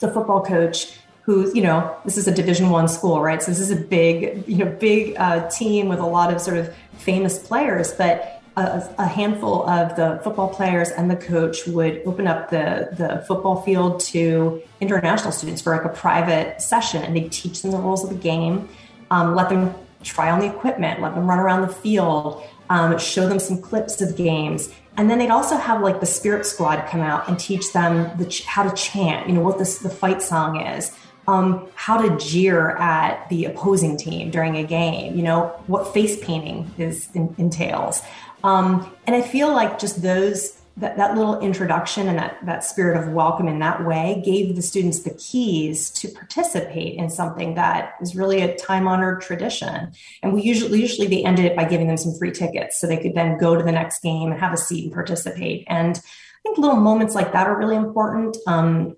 the 0.00 0.10
football 0.10 0.42
coach 0.42 0.98
who's 1.22 1.54
you 1.54 1.62
know 1.62 1.96
this 2.04 2.18
is 2.18 2.28
a 2.28 2.34
division 2.34 2.70
one 2.70 2.86
school 2.86 3.20
right 3.20 3.42
so 3.42 3.50
this 3.50 3.60
is 3.60 3.70
a 3.70 3.76
big 3.76 4.46
you 4.46 4.58
know 4.58 4.70
big 4.78 5.16
uh, 5.16 5.48
team 5.48 5.88
with 5.88 5.98
a 5.98 6.06
lot 6.06 6.32
of 6.32 6.40
sort 6.40 6.56
of 6.56 6.74
famous 6.98 7.38
players 7.38 7.92
but 7.92 8.42
a, 8.56 8.94
a, 8.98 9.06
handful 9.06 9.68
of 9.68 9.96
the 9.96 10.20
football 10.22 10.48
players 10.48 10.90
and 10.90 11.10
the 11.10 11.16
coach 11.16 11.66
would 11.66 12.02
open 12.06 12.26
up 12.26 12.50
the 12.50 12.88
the 12.96 13.24
football 13.26 13.62
field 13.62 14.00
to 14.00 14.62
international 14.80 15.32
students 15.32 15.60
for 15.60 15.76
like 15.76 15.84
a 15.84 15.88
private 15.88 16.62
session 16.62 17.02
and 17.02 17.16
they 17.16 17.28
teach 17.28 17.62
them 17.62 17.70
the 17.72 17.78
rules 17.78 18.04
of 18.04 18.10
the 18.10 18.16
game 18.16 18.68
um, 19.10 19.34
let 19.34 19.48
them 19.48 19.74
try 20.02 20.30
on 20.30 20.38
the 20.38 20.46
equipment 20.46 21.00
let 21.00 21.14
them 21.14 21.26
run 21.26 21.38
around 21.38 21.62
the 21.62 21.72
field 21.72 22.44
um, 22.70 22.98
show 22.98 23.28
them 23.28 23.38
some 23.38 23.60
clips 23.60 24.00
of 24.00 24.16
games. 24.16 24.72
And 24.96 25.10
then 25.10 25.18
they'd 25.18 25.30
also 25.30 25.56
have 25.56 25.82
like 25.82 26.00
the 26.00 26.06
spirit 26.06 26.46
squad 26.46 26.86
come 26.88 27.00
out 27.00 27.28
and 27.28 27.38
teach 27.38 27.72
them 27.72 28.16
the 28.16 28.26
ch- 28.26 28.44
how 28.44 28.62
to 28.62 28.74
chant, 28.76 29.28
you 29.28 29.34
know, 29.34 29.40
what 29.40 29.58
this, 29.58 29.78
the 29.78 29.90
fight 29.90 30.22
song 30.22 30.60
is, 30.60 30.96
um, 31.26 31.68
how 31.74 32.00
to 32.00 32.16
jeer 32.18 32.76
at 32.76 33.28
the 33.28 33.46
opposing 33.46 33.96
team 33.96 34.30
during 34.30 34.56
a 34.56 34.64
game, 34.64 35.16
you 35.16 35.22
know, 35.22 35.46
what 35.66 35.92
face 35.92 36.22
painting 36.24 36.70
is 36.78 37.08
in, 37.14 37.34
entails. 37.38 38.02
Um, 38.42 38.92
and 39.06 39.16
I 39.16 39.22
feel 39.22 39.52
like 39.52 39.78
just 39.78 40.02
those 40.02 40.60
that, 40.76 40.96
that 40.96 41.16
little 41.16 41.38
introduction 41.38 42.08
and 42.08 42.18
that, 42.18 42.38
that 42.46 42.64
spirit 42.64 43.00
of 43.00 43.12
welcome 43.12 43.46
in 43.46 43.60
that 43.60 43.84
way 43.86 44.20
gave 44.24 44.56
the 44.56 44.62
students 44.62 45.04
the 45.04 45.14
keys 45.14 45.88
to 45.90 46.08
participate 46.08 46.96
in 46.96 47.08
something 47.08 47.54
that 47.54 47.94
is 48.00 48.16
really 48.16 48.42
a 48.42 48.56
time 48.56 48.88
honored 48.88 49.20
tradition. 49.20 49.92
And 50.22 50.32
we 50.32 50.42
usually, 50.42 50.80
usually 50.80 51.06
they 51.06 51.22
ended 51.24 51.44
it 51.44 51.54
by 51.54 51.64
giving 51.64 51.86
them 51.86 51.96
some 51.96 52.14
free 52.18 52.32
tickets 52.32 52.80
so 52.80 52.88
they 52.88 52.96
could 52.96 53.14
then 53.14 53.38
go 53.38 53.56
to 53.56 53.62
the 53.62 53.70
next 53.70 54.02
game 54.02 54.32
and 54.32 54.40
have 54.40 54.52
a 54.52 54.56
seat 54.56 54.84
and 54.84 54.92
participate. 54.92 55.64
And 55.68 55.96
I 55.96 56.42
think 56.42 56.58
little 56.58 56.76
moments 56.76 57.14
like 57.14 57.32
that 57.32 57.46
are 57.46 57.56
really 57.56 57.76
important 57.76 58.36
um, 58.48 58.96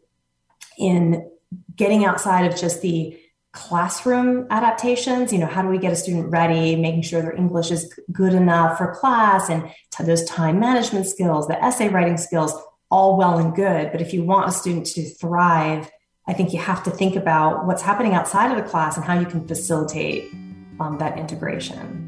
in 0.78 1.30
getting 1.74 2.04
outside 2.04 2.50
of 2.50 2.59
just 2.59 2.82
the 2.82 3.18
classroom 3.52 4.46
adaptations 4.50 5.32
you 5.32 5.38
know 5.38 5.46
how 5.46 5.62
do 5.62 5.68
we 5.68 5.78
get 5.78 5.90
a 5.90 5.96
student 5.96 6.30
ready 6.30 6.76
making 6.76 7.00
sure 7.00 7.22
their 7.22 7.35
english 7.35 7.70
is 7.70 7.98
good 8.12 8.35
enough 8.35 8.76
for 8.76 8.94
class 8.94 9.48
and 9.48 9.70
those 10.04 10.24
time 10.26 10.61
management 10.61 11.06
skills 11.06 11.48
the 11.48 11.64
essay 11.64 11.88
writing 11.88 12.18
skills 12.18 12.52
all 12.90 13.16
well 13.16 13.38
and 13.38 13.54
good. 13.54 13.90
But 13.92 14.00
if 14.00 14.12
you 14.12 14.24
want 14.24 14.48
a 14.48 14.52
student 14.52 14.87
to 14.87 15.09
thrive 15.14 15.90
i 16.28 16.32
think 16.32 16.52
you 16.52 16.59
have 16.59 16.82
to 16.82 16.90
think 16.90 17.16
about 17.16 17.66
what's 17.66 17.82
happening 17.82 18.14
outside 18.14 18.50
of 18.50 18.62
the 18.62 18.68
class 18.68 18.96
and 18.96 19.04
how 19.04 19.18
you 19.18 19.26
can 19.26 19.46
facilitate 19.46 20.32
um, 20.80 20.98
that 20.98 21.16
integration. 21.16 22.02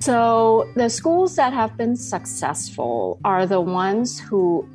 So 0.00 0.70
the 0.76 0.88
schools 0.88 1.34
that 1.36 1.52
have 1.52 1.76
been 1.76 1.96
successful 1.96 3.18
are 3.24 3.46
the 3.46 3.60
ones 3.60 4.20
who 4.20 4.68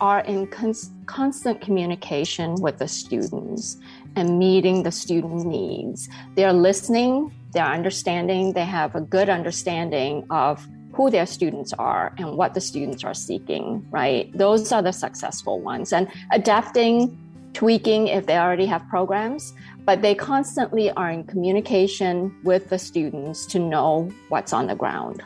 are 0.00 0.20
in 0.20 0.46
cons- 0.46 0.90
constant 1.06 1.60
communication 1.60 2.54
with 2.60 2.78
the 2.78 2.88
students 2.88 3.76
and 4.16 4.38
meeting 4.38 4.82
the 4.82 4.92
student 4.92 5.46
needs. 5.46 6.08
They're 6.34 6.52
listening, 6.52 7.32
they're 7.52 7.64
understanding, 7.64 8.52
they 8.52 8.64
have 8.64 8.94
a 8.94 9.00
good 9.00 9.28
understanding 9.28 10.26
of 10.30 10.66
who 10.92 11.10
their 11.10 11.26
students 11.26 11.72
are 11.74 12.12
and 12.18 12.36
what 12.36 12.54
the 12.54 12.60
students 12.60 13.04
are 13.04 13.14
seeking, 13.14 13.86
right? 13.90 14.36
Those 14.36 14.72
are 14.72 14.82
the 14.82 14.92
successful 14.92 15.60
ones. 15.60 15.92
And 15.92 16.08
adapting, 16.32 17.16
tweaking 17.52 18.08
if 18.08 18.26
they 18.26 18.36
already 18.36 18.66
have 18.66 18.86
programs, 18.88 19.52
but 19.84 20.02
they 20.02 20.14
constantly 20.14 20.90
are 20.92 21.10
in 21.10 21.24
communication 21.24 22.34
with 22.44 22.68
the 22.68 22.78
students 22.78 23.46
to 23.46 23.58
know 23.58 24.10
what's 24.28 24.52
on 24.52 24.66
the 24.66 24.74
ground. 24.74 25.22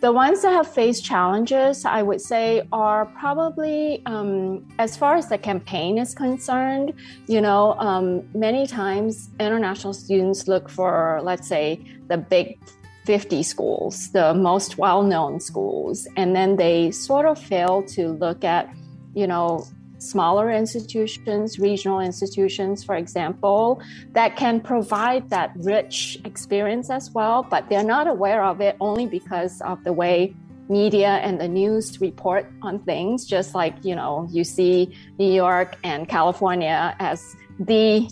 The 0.00 0.10
ones 0.10 0.40
that 0.42 0.52
have 0.52 0.66
faced 0.66 1.04
challenges, 1.04 1.84
I 1.84 2.00
would 2.00 2.22
say, 2.22 2.62
are 2.72 3.04
probably 3.04 4.02
um, 4.06 4.66
as 4.78 4.96
far 4.96 5.16
as 5.16 5.28
the 5.28 5.36
campaign 5.36 5.98
is 5.98 6.14
concerned. 6.14 6.94
You 7.26 7.42
know, 7.42 7.74
um, 7.74 8.26
many 8.32 8.66
times 8.66 9.28
international 9.38 9.92
students 9.92 10.48
look 10.48 10.70
for, 10.70 11.20
let's 11.22 11.46
say, 11.46 11.84
the 12.08 12.16
big 12.16 12.58
50 13.04 13.42
schools, 13.42 14.10
the 14.12 14.32
most 14.32 14.78
well 14.78 15.02
known 15.02 15.38
schools, 15.38 16.08
and 16.16 16.34
then 16.34 16.56
they 16.56 16.90
sort 16.92 17.26
of 17.26 17.38
fail 17.38 17.82
to 17.88 18.08
look 18.08 18.42
at, 18.42 18.72
you 19.14 19.26
know, 19.26 19.66
smaller 20.00 20.50
institutions, 20.50 21.58
regional 21.58 22.00
institutions, 22.00 22.82
for 22.82 22.96
example, 22.96 23.80
that 24.12 24.36
can 24.36 24.60
provide 24.60 25.30
that 25.30 25.52
rich 25.56 26.18
experience 26.24 26.90
as 26.90 27.10
well, 27.10 27.42
but 27.42 27.68
they're 27.68 27.84
not 27.84 28.06
aware 28.08 28.42
of 28.44 28.60
it 28.60 28.76
only 28.80 29.06
because 29.06 29.60
of 29.62 29.82
the 29.84 29.92
way 29.92 30.34
media 30.68 31.18
and 31.22 31.40
the 31.40 31.48
news 31.48 32.00
report 32.00 32.50
on 32.62 32.78
things, 32.80 33.26
just 33.26 33.54
like, 33.54 33.74
you 33.84 33.94
know, 33.94 34.26
you 34.30 34.44
see 34.44 34.96
New 35.18 35.32
York 35.32 35.76
and 35.84 36.08
California 36.08 36.94
as 36.98 37.36
the 37.58 38.08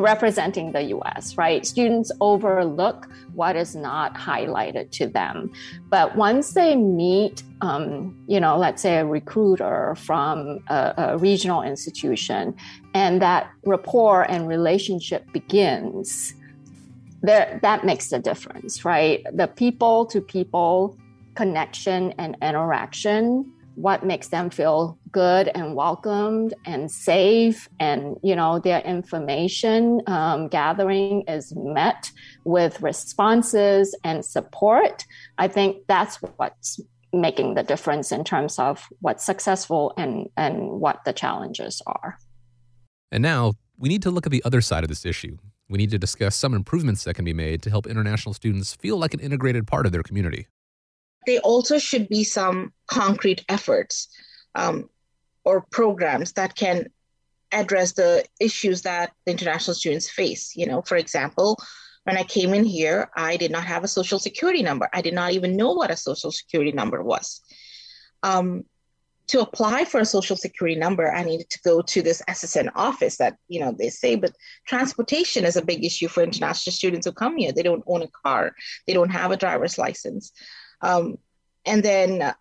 representing 0.00 0.72
the 0.72 0.82
US, 0.96 1.36
right? 1.36 1.66
Students 1.66 2.10
overlook 2.20 3.08
what 3.34 3.56
is 3.56 3.74
not 3.74 4.14
highlighted 4.14 4.90
to 4.92 5.06
them. 5.06 5.50
But 5.88 6.16
once 6.16 6.52
they 6.52 6.76
meet, 6.76 7.42
um, 7.60 8.16
you 8.26 8.40
know, 8.40 8.56
let's 8.58 8.82
say 8.82 8.98
a 8.98 9.06
recruiter 9.06 9.94
from 9.96 10.60
a, 10.68 10.94
a 10.96 11.18
regional 11.18 11.62
institution, 11.62 12.54
and 12.94 13.20
that 13.22 13.50
rapport 13.64 14.22
and 14.22 14.48
relationship 14.48 15.30
begins, 15.32 16.34
there, 17.22 17.58
that 17.62 17.84
makes 17.84 18.12
a 18.12 18.18
difference, 18.18 18.84
right? 18.84 19.24
The 19.32 19.48
people 19.48 20.06
to 20.06 20.20
people 20.20 20.96
connection 21.34 22.12
and 22.18 22.36
interaction 22.40 23.52
what 23.76 24.04
makes 24.04 24.28
them 24.28 24.48
feel 24.48 24.98
good 25.12 25.48
and 25.54 25.74
welcomed 25.74 26.54
and 26.64 26.90
safe. 26.90 27.68
And 27.78 28.16
you 28.22 28.34
know 28.34 28.58
their 28.58 28.80
information 28.80 30.00
um, 30.06 30.48
gathering 30.48 31.22
is 31.28 31.54
met 31.54 32.10
with 32.44 32.80
responses 32.80 33.96
and 34.02 34.24
support. 34.24 35.04
I 35.38 35.48
think 35.48 35.86
that's 35.86 36.16
what's 36.36 36.80
making 37.12 37.54
the 37.54 37.62
difference 37.62 38.12
in 38.12 38.24
terms 38.24 38.58
of 38.58 38.86
what's 39.00 39.24
successful 39.24 39.92
and 39.96 40.28
and 40.36 40.80
what 40.80 41.04
the 41.04 41.12
challenges 41.12 41.82
are. 41.86 42.18
And 43.12 43.22
now 43.22 43.52
we 43.78 43.88
need 43.88 44.02
to 44.02 44.10
look 44.10 44.26
at 44.26 44.32
the 44.32 44.42
other 44.44 44.62
side 44.62 44.84
of 44.84 44.88
this 44.88 45.04
issue. 45.04 45.36
We 45.68 45.78
need 45.78 45.90
to 45.90 45.98
discuss 45.98 46.34
some 46.34 46.54
improvements 46.54 47.04
that 47.04 47.14
can 47.14 47.24
be 47.24 47.34
made 47.34 47.60
to 47.62 47.70
help 47.70 47.86
international 47.86 48.32
students 48.32 48.74
feel 48.74 48.96
like 48.96 49.14
an 49.14 49.20
integrated 49.20 49.66
part 49.66 49.84
of 49.84 49.92
their 49.92 50.02
community 50.02 50.46
there 51.26 51.40
also 51.40 51.78
should 51.78 52.08
be 52.08 52.24
some 52.24 52.72
concrete 52.86 53.44
efforts 53.48 54.08
um, 54.54 54.88
or 55.44 55.66
programs 55.70 56.32
that 56.32 56.54
can 56.54 56.86
address 57.52 57.92
the 57.92 58.24
issues 58.40 58.82
that 58.82 59.12
the 59.24 59.32
international 59.32 59.74
students 59.74 60.10
face. 60.10 60.56
You 60.56 60.66
know, 60.66 60.82
for 60.82 60.96
example, 60.96 61.58
when 62.04 62.16
I 62.16 62.22
came 62.22 62.54
in 62.54 62.64
here, 62.64 63.10
I 63.16 63.36
did 63.36 63.50
not 63.50 63.64
have 63.64 63.84
a 63.84 63.88
social 63.88 64.18
security 64.18 64.62
number. 64.62 64.88
I 64.92 65.02
did 65.02 65.14
not 65.14 65.32
even 65.32 65.56
know 65.56 65.72
what 65.72 65.90
a 65.90 65.96
social 65.96 66.30
security 66.30 66.72
number 66.72 67.02
was. 67.02 67.40
Um, 68.22 68.64
to 69.28 69.40
apply 69.40 69.84
for 69.84 69.98
a 69.98 70.04
social 70.04 70.36
security 70.36 70.78
number, 70.78 71.12
I 71.12 71.24
needed 71.24 71.50
to 71.50 71.58
go 71.64 71.82
to 71.82 72.02
this 72.02 72.22
SSN 72.28 72.70
office 72.76 73.16
that, 73.16 73.36
you 73.48 73.58
know, 73.58 73.74
they 73.76 73.90
say, 73.90 74.14
but 74.14 74.36
transportation 74.66 75.44
is 75.44 75.56
a 75.56 75.64
big 75.64 75.84
issue 75.84 76.06
for 76.06 76.22
international 76.22 76.72
students 76.72 77.06
who 77.06 77.12
come 77.12 77.36
here. 77.36 77.50
They 77.50 77.64
don't 77.64 77.82
own 77.88 78.02
a 78.02 78.08
car, 78.24 78.54
they 78.86 78.92
don't 78.92 79.10
have 79.10 79.32
a 79.32 79.36
driver's 79.36 79.78
license. 79.78 80.32
Um, 80.80 81.18
and 81.64 81.82
then 81.82 82.22
uh, 82.22 82.34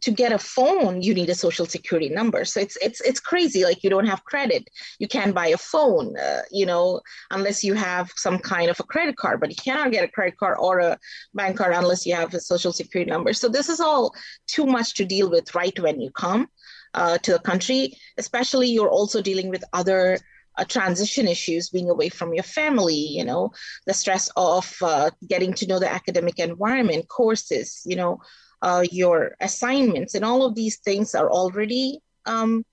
to 0.00 0.10
get 0.10 0.32
a 0.32 0.38
phone 0.38 1.02
you 1.02 1.12
need 1.14 1.28
a 1.28 1.34
social 1.34 1.66
security 1.66 2.08
number. 2.08 2.44
So 2.44 2.60
it's 2.60 2.76
it's 2.76 3.00
it's 3.02 3.20
crazy. 3.20 3.64
Like 3.64 3.84
you 3.84 3.90
don't 3.90 4.06
have 4.06 4.24
credit. 4.24 4.68
You 4.98 5.08
can't 5.08 5.34
buy 5.34 5.48
a 5.48 5.56
phone 5.56 6.16
uh, 6.18 6.42
you 6.50 6.66
know 6.66 7.00
unless 7.30 7.62
you 7.62 7.74
have 7.74 8.10
some 8.16 8.38
kind 8.38 8.70
of 8.70 8.80
a 8.80 8.84
credit 8.84 9.16
card 9.16 9.40
but 9.40 9.50
you 9.50 9.56
cannot 9.56 9.92
get 9.92 10.04
a 10.04 10.08
credit 10.08 10.38
card 10.38 10.56
or 10.58 10.78
a 10.80 10.98
bank 11.34 11.56
card 11.56 11.74
unless 11.74 12.06
you 12.06 12.14
have 12.14 12.32
a 12.34 12.40
social 12.40 12.72
security 12.72 13.10
number. 13.10 13.32
So 13.32 13.48
this 13.48 13.68
is 13.68 13.80
all 13.80 14.14
too 14.46 14.66
much 14.66 14.94
to 14.94 15.04
deal 15.04 15.30
with 15.30 15.54
right 15.54 15.78
when 15.78 16.00
you 16.00 16.10
come 16.10 16.48
uh, 16.94 17.18
to 17.18 17.32
the 17.32 17.38
country 17.38 17.96
especially 18.18 18.68
you're 18.68 18.90
also 18.90 19.22
dealing 19.22 19.48
with 19.48 19.62
other 19.72 20.18
uh, 20.56 20.64
transition 20.64 21.28
issues, 21.28 21.70
being 21.70 21.90
away 21.90 22.08
from 22.08 22.34
your 22.34 22.42
family, 22.44 22.94
you 22.94 23.24
know, 23.24 23.52
the 23.86 23.94
stress 23.94 24.30
of 24.36 24.74
uh, 24.82 25.10
getting 25.28 25.52
to 25.54 25.66
know 25.66 25.78
the 25.78 25.90
academic 25.90 26.38
environment, 26.38 27.08
courses, 27.08 27.82
you 27.84 27.96
know, 27.96 28.20
uh, 28.62 28.84
your 28.90 29.36
assignments, 29.40 30.14
and 30.14 30.24
all 30.24 30.44
of 30.44 30.54
these 30.54 30.78
things 30.78 31.14
are 31.14 31.30
already 31.30 32.00
um, 32.26 32.64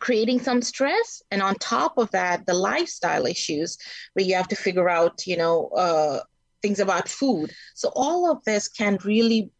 creating 0.00 0.40
some 0.40 0.62
stress. 0.62 1.22
And 1.30 1.42
on 1.42 1.54
top 1.56 1.98
of 1.98 2.10
that, 2.12 2.46
the 2.46 2.54
lifestyle 2.54 3.26
issues 3.26 3.78
where 4.14 4.24
you 4.24 4.34
have 4.34 4.48
to 4.48 4.56
figure 4.56 4.88
out, 4.88 5.26
you 5.26 5.36
know, 5.36 5.68
uh, 5.68 6.20
things 6.62 6.80
about 6.80 7.08
food. 7.08 7.52
So 7.74 7.92
all 7.94 8.30
of 8.30 8.42
this 8.44 8.68
can 8.68 8.98
really 9.04 9.50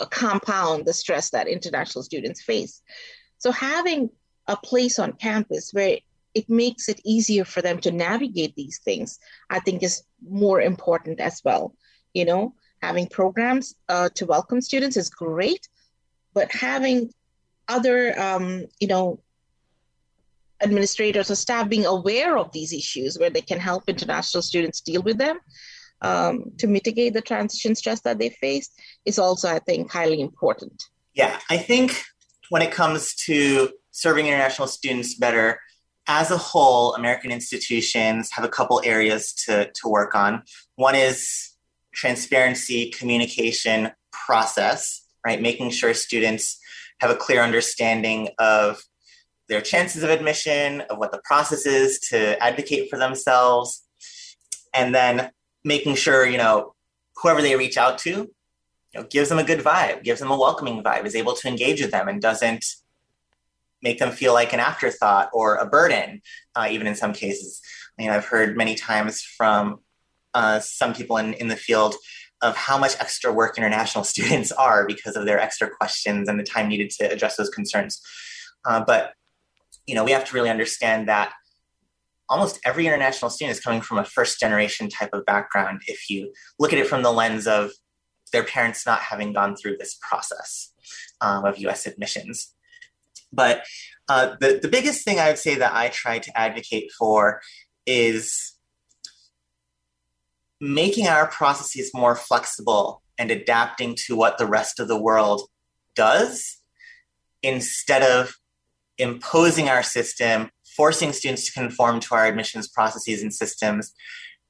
uh, 0.00 0.06
compound 0.06 0.86
the 0.86 0.94
stress 0.94 1.30
that 1.30 1.46
international 1.46 2.02
students 2.02 2.42
face. 2.42 2.82
So 3.38 3.52
having 3.52 4.10
a 4.46 4.56
place 4.56 4.98
on 4.98 5.12
campus 5.12 5.72
where 5.72 5.98
it 6.34 6.48
makes 6.48 6.88
it 6.88 7.00
easier 7.04 7.44
for 7.44 7.62
them 7.62 7.78
to 7.78 7.90
navigate 7.90 8.54
these 8.56 8.78
things 8.84 9.18
i 9.50 9.60
think 9.60 9.82
is 9.82 10.02
more 10.28 10.60
important 10.60 11.20
as 11.20 11.40
well. 11.44 11.74
You 12.14 12.24
know 12.24 12.54
having 12.82 13.06
programs 13.06 13.74
uh, 13.88 14.10
to 14.14 14.26
welcome 14.26 14.60
students 14.60 14.96
is 14.96 15.08
great 15.08 15.68
but 16.34 16.52
having 16.52 17.10
other 17.68 18.18
um, 18.20 18.66
you 18.78 18.88
know 18.88 19.20
administrators 20.62 21.30
or 21.30 21.34
staff 21.34 21.68
being 21.68 21.86
aware 21.86 22.36
of 22.38 22.52
these 22.52 22.72
issues 22.72 23.18
where 23.18 23.30
they 23.30 23.40
can 23.40 23.58
help 23.58 23.84
international 23.88 24.42
students 24.42 24.80
deal 24.80 25.02
with 25.02 25.18
them 25.18 25.38
um, 26.02 26.44
to 26.58 26.66
mitigate 26.66 27.14
the 27.14 27.20
transition 27.20 27.74
stress 27.74 28.00
that 28.02 28.18
they 28.18 28.30
face 28.30 28.70
is 29.04 29.18
also 29.18 29.48
i 29.48 29.58
think 29.60 29.90
highly 29.90 30.20
important. 30.20 30.82
Yeah 31.14 31.38
i 31.50 31.56
think 31.56 32.02
when 32.50 32.62
it 32.62 32.72
comes 32.72 33.14
to 33.26 33.70
serving 33.90 34.26
international 34.26 34.68
students 34.68 35.14
better 35.14 35.58
as 36.06 36.30
a 36.30 36.36
whole, 36.36 36.94
American 36.94 37.30
institutions 37.30 38.30
have 38.32 38.44
a 38.44 38.48
couple 38.48 38.80
areas 38.84 39.32
to, 39.32 39.70
to 39.70 39.88
work 39.88 40.14
on. 40.14 40.42
One 40.76 40.94
is 40.94 41.54
transparency, 41.94 42.90
communication, 42.90 43.92
process, 44.12 45.06
right? 45.24 45.40
Making 45.40 45.70
sure 45.70 45.94
students 45.94 46.58
have 47.00 47.10
a 47.10 47.16
clear 47.16 47.42
understanding 47.42 48.28
of 48.38 48.82
their 49.48 49.60
chances 49.60 50.02
of 50.02 50.10
admission, 50.10 50.82
of 50.82 50.98
what 50.98 51.12
the 51.12 51.20
process 51.24 51.66
is 51.66 51.98
to 52.10 52.42
advocate 52.42 52.88
for 52.90 52.98
themselves, 52.98 53.82
and 54.72 54.94
then 54.94 55.30
making 55.64 55.94
sure, 55.94 56.26
you 56.26 56.38
know, 56.38 56.74
whoever 57.16 57.42
they 57.42 57.56
reach 57.56 57.76
out 57.76 57.98
to, 57.98 58.10
you 58.10 58.30
know, 58.94 59.04
gives 59.04 59.28
them 59.28 59.38
a 59.38 59.44
good 59.44 59.60
vibe, 59.60 60.02
gives 60.02 60.20
them 60.20 60.30
a 60.30 60.38
welcoming 60.38 60.82
vibe, 60.82 61.04
is 61.04 61.14
able 61.14 61.34
to 61.34 61.48
engage 61.48 61.80
with 61.80 61.90
them 61.90 62.08
and 62.08 62.20
doesn't 62.20 62.64
make 63.84 63.98
them 63.98 64.10
feel 64.10 64.32
like 64.32 64.52
an 64.52 64.60
afterthought 64.60 65.30
or 65.32 65.56
a 65.56 65.66
burden, 65.66 66.22
uh, 66.56 66.66
even 66.70 66.86
in 66.86 66.96
some 66.96 67.12
cases. 67.12 67.60
You 67.98 68.08
know, 68.08 68.14
I've 68.14 68.24
heard 68.24 68.56
many 68.56 68.74
times 68.74 69.22
from 69.22 69.80
uh, 70.32 70.58
some 70.58 70.94
people 70.94 71.18
in, 71.18 71.34
in 71.34 71.46
the 71.46 71.56
field 71.56 71.94
of 72.42 72.56
how 72.56 72.76
much 72.76 72.94
extra 72.98 73.32
work 73.32 73.56
international 73.56 74.02
students 74.12 74.50
are 74.50 74.86
because 74.86 75.14
of 75.14 75.26
their 75.26 75.38
extra 75.38 75.70
questions 75.70 76.28
and 76.28 76.40
the 76.40 76.44
time 76.44 76.68
needed 76.68 76.90
to 76.90 77.04
address 77.04 77.36
those 77.36 77.50
concerns. 77.50 78.00
Uh, 78.64 78.82
but 78.84 79.12
you 79.86 79.94
know, 79.94 80.02
we 80.02 80.12
have 80.12 80.24
to 80.24 80.34
really 80.34 80.50
understand 80.50 81.08
that 81.08 81.32
almost 82.28 82.58
every 82.64 82.86
international 82.86 83.30
student 83.30 83.56
is 83.56 83.62
coming 83.62 83.82
from 83.82 83.98
a 83.98 84.04
first 84.04 84.40
generation 84.40 84.88
type 84.88 85.10
of 85.12 85.26
background. 85.26 85.82
If 85.86 86.08
you 86.08 86.32
look 86.58 86.72
at 86.72 86.78
it 86.78 86.86
from 86.86 87.02
the 87.02 87.12
lens 87.12 87.46
of 87.46 87.72
their 88.32 88.44
parents 88.44 88.86
not 88.86 89.00
having 89.00 89.34
gone 89.34 89.56
through 89.56 89.76
this 89.76 89.98
process 90.00 90.72
um, 91.20 91.44
of 91.44 91.58
U.S. 91.58 91.86
admissions, 91.86 92.53
but 93.34 93.64
uh, 94.08 94.36
the, 94.40 94.58
the 94.60 94.68
biggest 94.68 95.04
thing 95.04 95.18
I 95.18 95.28
would 95.28 95.38
say 95.38 95.54
that 95.56 95.74
I 95.74 95.88
try 95.88 96.18
to 96.18 96.38
advocate 96.38 96.90
for 96.98 97.40
is 97.86 98.54
making 100.60 101.06
our 101.06 101.26
processes 101.26 101.90
more 101.94 102.14
flexible 102.14 103.02
and 103.18 103.30
adapting 103.30 103.94
to 104.06 104.16
what 104.16 104.38
the 104.38 104.46
rest 104.46 104.80
of 104.80 104.88
the 104.88 105.00
world 105.00 105.42
does 105.94 106.58
instead 107.42 108.02
of 108.02 108.34
imposing 108.98 109.68
our 109.68 109.82
system, 109.82 110.50
forcing 110.76 111.12
students 111.12 111.46
to 111.46 111.52
conform 111.52 112.00
to 112.00 112.14
our 112.14 112.26
admissions 112.26 112.68
processes 112.68 113.22
and 113.22 113.34
systems, 113.34 113.92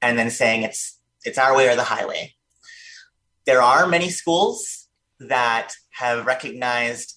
and 0.00 0.18
then 0.18 0.30
saying 0.30 0.62
it's 0.62 1.00
it's 1.24 1.38
our 1.38 1.56
way 1.56 1.68
or 1.68 1.76
the 1.76 1.84
highway. 1.84 2.34
There 3.46 3.62
are 3.62 3.86
many 3.86 4.10
schools 4.10 4.88
that 5.20 5.72
have 5.92 6.26
recognized 6.26 7.14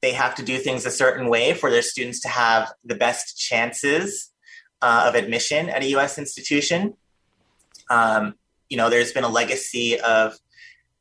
they 0.00 0.12
have 0.12 0.34
to 0.36 0.42
do 0.42 0.58
things 0.58 0.86
a 0.86 0.90
certain 0.90 1.28
way 1.28 1.54
for 1.54 1.70
their 1.70 1.82
students 1.82 2.20
to 2.20 2.28
have 2.28 2.72
the 2.84 2.94
best 2.94 3.38
chances 3.38 4.30
uh, 4.80 5.04
of 5.08 5.14
admission 5.14 5.68
at 5.68 5.82
a 5.82 5.88
U.S. 5.90 6.18
institution. 6.18 6.94
Um, 7.90 8.34
you 8.68 8.76
know, 8.76 8.90
there's 8.90 9.12
been 9.12 9.24
a 9.24 9.28
legacy 9.28 9.98
of 10.00 10.38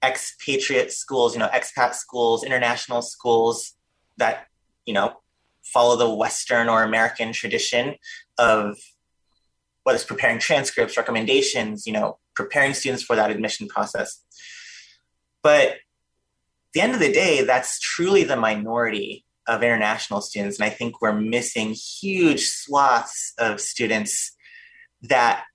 expatriate 0.04 0.92
schools, 0.92 1.34
you 1.34 1.40
know, 1.40 1.50
expat 1.50 1.94
schools, 1.94 2.44
international 2.44 3.02
schools 3.02 3.74
that, 4.18 4.48
you 4.86 4.94
know, 4.94 5.18
follow 5.64 5.96
the 5.96 6.10
Western 6.10 6.70
or 6.70 6.84
American 6.84 7.34
tradition 7.34 7.96
of 8.38 8.78
whether 9.84 9.96
it's 9.96 10.06
preparing 10.06 10.40
transcripts, 10.40 10.98
recommendations, 10.98 11.86
you 11.86 11.94
know, 11.94 12.18
preparing 12.36 12.74
students 12.74 13.04
for 13.04 13.16
that 13.16 13.30
admission 13.30 13.68
process. 13.68 14.24
But 15.44 15.76
the 16.74 16.82
end 16.82 16.94
of 16.94 17.00
the 17.00 17.12
day, 17.12 17.44
that's 17.44 17.80
truly 17.80 18.24
the 18.24 18.36
minority 18.36 19.26
of 19.48 19.64
international 19.64 20.22
students. 20.22 20.60
And 20.60 20.66
I 20.66 20.70
think 20.70 21.02
we're 21.02 21.14
missing 21.14 21.74
huge 21.74 22.48
swaths 22.48 23.34
of 23.38 23.62
students 23.62 24.34
that 25.04 25.46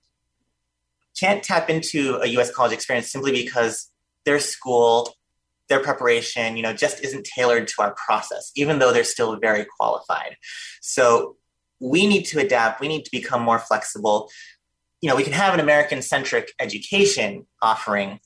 can't 1.19 1.43
tap 1.43 1.69
into 1.69 2.19
a 2.21 2.27
US 2.39 2.51
college 2.51 2.73
experience 2.73 3.11
simply 3.11 3.31
because 3.31 3.91
their 4.25 4.39
school, 4.39 5.13
their 5.69 5.79
preparation, 5.79 6.57
you 6.57 6.63
know, 6.63 6.73
just 6.73 7.03
isn't 7.03 7.25
tailored 7.25 7.67
to 7.67 7.81
our 7.81 7.93
process, 7.93 8.51
even 8.55 8.79
though 8.79 8.91
they're 8.91 9.03
still 9.03 9.37
very 9.37 9.65
qualified. 9.77 10.37
So 10.81 11.37
we 11.79 12.07
need 12.07 12.23
to 12.23 12.39
adapt. 12.39 12.81
We 12.81 12.87
need 12.87 13.05
to 13.05 13.11
become 13.11 13.41
more 13.41 13.59
flexible. 13.59 14.29
You 15.01 15.09
know, 15.09 15.15
we 15.15 15.23
can 15.23 15.33
have 15.33 15.53
an 15.53 15.59
American 15.59 16.01
centric 16.01 16.53
education 16.59 17.45
offering, 17.61 18.19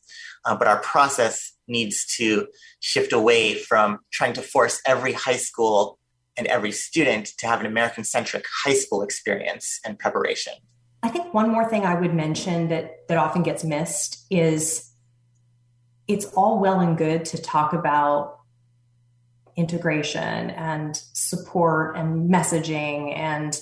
uh, 0.45 0.55
but 0.55 0.67
our 0.67 0.79
process 0.79 1.53
needs 1.67 2.05
to 2.17 2.47
shift 2.79 3.13
away 3.13 3.55
from 3.55 3.99
trying 4.11 4.33
to 4.33 4.41
force 4.41 4.81
every 4.85 5.13
high 5.13 5.37
school 5.37 5.99
and 6.37 6.47
every 6.47 6.71
student 6.71 7.27
to 7.39 7.47
have 7.47 7.59
an 7.59 7.65
American 7.65 8.03
centric 8.03 8.45
high 8.63 8.73
school 8.73 9.01
experience 9.01 9.79
and 9.85 9.97
preparation. 9.97 10.53
I 11.03 11.09
think 11.09 11.33
one 11.33 11.49
more 11.49 11.67
thing 11.69 11.85
I 11.85 11.99
would 11.99 12.13
mention 12.13 12.69
that 12.69 13.07
that 13.07 13.17
often 13.17 13.43
gets 13.43 13.63
missed 13.63 14.25
is 14.29 14.91
it's 16.07 16.25
all 16.25 16.59
well 16.59 16.79
and 16.79 16.97
good 16.97 17.25
to 17.25 17.41
talk 17.41 17.73
about 17.73 18.39
integration 19.55 20.51
and 20.51 20.95
support 21.13 21.97
and 21.97 22.29
messaging 22.29 23.17
and 23.17 23.59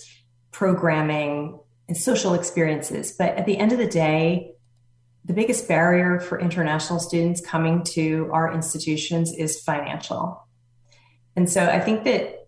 programming 0.52 1.60
and 1.88 1.98
social 1.98 2.34
experiences. 2.34 3.16
But 3.18 3.36
at 3.36 3.46
the 3.46 3.58
end 3.58 3.72
of 3.72 3.78
the 3.78 3.88
day, 3.88 4.55
the 5.26 5.34
biggest 5.34 5.68
barrier 5.68 6.20
for 6.20 6.40
international 6.40 7.00
students 7.00 7.42
coming 7.42 7.84
to 7.84 8.30
our 8.32 8.54
institutions 8.54 9.34
is 9.34 9.60
financial. 9.60 10.48
And 11.36 11.50
so 11.50 11.66
I 11.66 11.80
think 11.80 12.04
that 12.04 12.48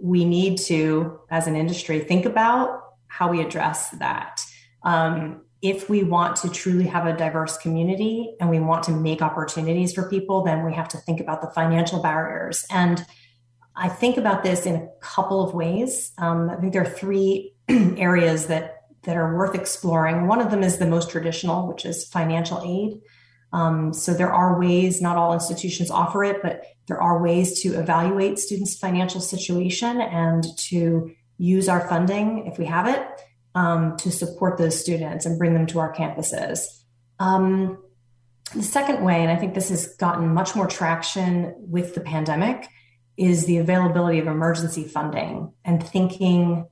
we 0.00 0.24
need 0.24 0.58
to, 0.58 1.20
as 1.30 1.46
an 1.46 1.54
industry, 1.54 2.00
think 2.00 2.24
about 2.24 2.80
how 3.06 3.30
we 3.30 3.40
address 3.40 3.90
that. 3.90 4.40
Um, 4.82 5.42
if 5.62 5.88
we 5.88 6.02
want 6.02 6.36
to 6.36 6.50
truly 6.50 6.84
have 6.84 7.06
a 7.06 7.16
diverse 7.16 7.56
community 7.58 8.36
and 8.40 8.50
we 8.50 8.60
want 8.60 8.84
to 8.84 8.90
make 8.90 9.22
opportunities 9.22 9.94
for 9.94 10.08
people, 10.10 10.42
then 10.42 10.64
we 10.64 10.74
have 10.74 10.88
to 10.88 10.98
think 10.98 11.20
about 11.20 11.40
the 11.40 11.50
financial 11.50 12.02
barriers. 12.02 12.66
And 12.70 13.04
I 13.76 13.88
think 13.88 14.16
about 14.16 14.42
this 14.42 14.66
in 14.66 14.76
a 14.76 14.88
couple 15.00 15.42
of 15.42 15.54
ways. 15.54 16.12
Um, 16.18 16.50
I 16.50 16.56
think 16.56 16.72
there 16.72 16.82
are 16.82 16.90
three 16.90 17.54
areas 17.68 18.46
that 18.48 18.83
that 19.04 19.16
are 19.16 19.36
worth 19.36 19.54
exploring. 19.54 20.26
One 20.26 20.40
of 20.40 20.50
them 20.50 20.62
is 20.62 20.78
the 20.78 20.86
most 20.86 21.10
traditional, 21.10 21.68
which 21.68 21.84
is 21.84 22.04
financial 22.04 22.62
aid. 22.64 23.00
Um, 23.52 23.92
so 23.92 24.12
there 24.12 24.32
are 24.32 24.58
ways, 24.58 25.00
not 25.00 25.16
all 25.16 25.32
institutions 25.32 25.90
offer 25.90 26.24
it, 26.24 26.42
but 26.42 26.64
there 26.88 27.00
are 27.00 27.22
ways 27.22 27.62
to 27.62 27.78
evaluate 27.78 28.38
students' 28.38 28.76
financial 28.76 29.20
situation 29.20 30.00
and 30.00 30.44
to 30.58 31.12
use 31.38 31.68
our 31.68 31.88
funding, 31.88 32.46
if 32.46 32.58
we 32.58 32.64
have 32.64 32.88
it, 32.88 33.06
um, 33.54 33.96
to 33.98 34.10
support 34.10 34.58
those 34.58 34.78
students 34.78 35.24
and 35.24 35.38
bring 35.38 35.54
them 35.54 35.66
to 35.66 35.78
our 35.78 35.94
campuses. 35.94 36.66
Um, 37.20 37.78
the 38.54 38.62
second 38.62 39.04
way, 39.04 39.22
and 39.22 39.30
I 39.30 39.36
think 39.36 39.54
this 39.54 39.68
has 39.68 39.86
gotten 39.96 40.34
much 40.34 40.54
more 40.54 40.66
traction 40.66 41.54
with 41.58 41.94
the 41.94 42.00
pandemic, 42.00 42.68
is 43.16 43.46
the 43.46 43.58
availability 43.58 44.18
of 44.18 44.26
emergency 44.26 44.84
funding 44.84 45.52
and 45.64 45.82
thinking 45.82 46.66